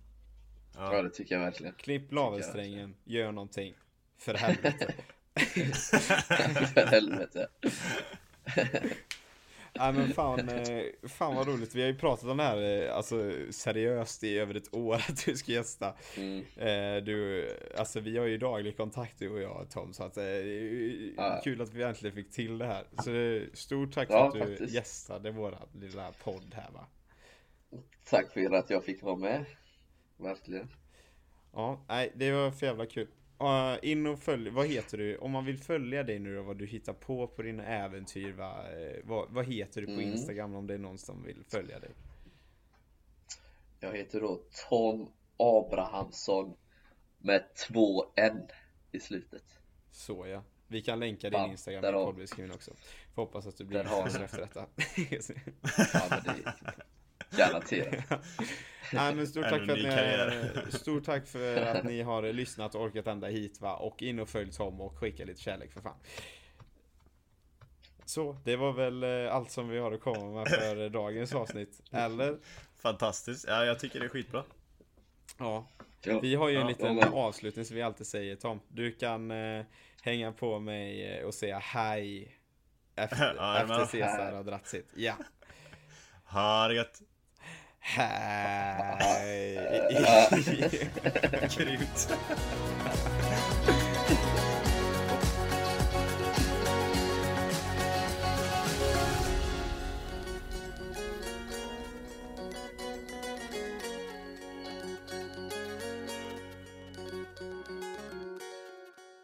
[0.76, 1.02] Ja, Ja.
[1.02, 1.74] det tycker jag verkligen.
[1.74, 3.74] Klipp navelsträngen, gör någonting.
[4.18, 4.94] För helvete.
[6.74, 7.48] För helvete.
[9.74, 11.76] Nej men fan, eh, fan vad roligt.
[11.76, 15.26] Vi har ju pratat om det här eh, alltså, seriöst i över ett år att
[15.26, 15.94] du ska gästa.
[16.18, 16.40] Mm.
[16.56, 17.48] Eh, du,
[17.78, 21.42] alltså vi har ju daglig kontakt du och jag Tom, så att det är Ja.
[21.44, 22.84] kul att vi äntligen fick till det här.
[23.04, 23.12] Så
[23.58, 24.74] stort tack Ja, för att du faktiskt.
[24.74, 26.86] gästade våra lilla podd här va.
[28.10, 29.46] Tack för att jag fick vara med.
[30.18, 30.70] Verkligen.
[31.54, 33.08] Ja, nej det var för jävla kul.
[33.42, 35.18] Uh, in och följ, vad heter du?
[35.18, 38.72] Om man vill följa dig nu då, vad du hittar på på dina äventyr va?
[38.72, 40.12] Eh, vad, vad heter du på Mm.
[40.12, 41.89] Instagram om det är någon som vill följa dig?
[43.80, 46.54] Jag heter då Tom Abrahamsson
[47.18, 48.48] med två N
[48.92, 49.44] i slutet.
[49.92, 50.44] Så ja.
[50.68, 52.72] Vi kan länka din Ja, Instagram i poddbeskrivningen också.
[53.16, 54.66] Får hoppas att du blir Där efter detta.
[55.94, 56.54] Ja, men det
[57.38, 58.10] garanterat.
[58.94, 62.82] Nej men stort tack, för att ni, stort tack för att ni har lyssnat och
[62.82, 63.76] orkat ända hit va.
[63.76, 65.98] Och in och följ Tom och skicka lite kärlek för fan.
[68.06, 71.82] Så, det var väl eh, allt som vi har att komma med för dagens avsnitt.
[71.92, 72.38] Eller?
[72.82, 73.46] Fantastiskt.
[73.48, 74.44] Ja, jag tycker det är skitbra.
[75.38, 75.68] Ja.
[76.04, 76.20] Ja.
[76.20, 78.60] Vi har ju en liten ja, avslutning som vi alltid säger Tom.
[78.68, 79.66] Du kan eh,
[80.01, 82.38] hänga på mig eh, och säga hej.
[82.96, 84.92] Efter, Ja, efter Cesar har dratt sitt.
[84.96, 85.14] Ja.
[86.26, 87.01] Ha det gött.
[87.82, 89.58] Hej.
[91.58, 92.08] Grymt.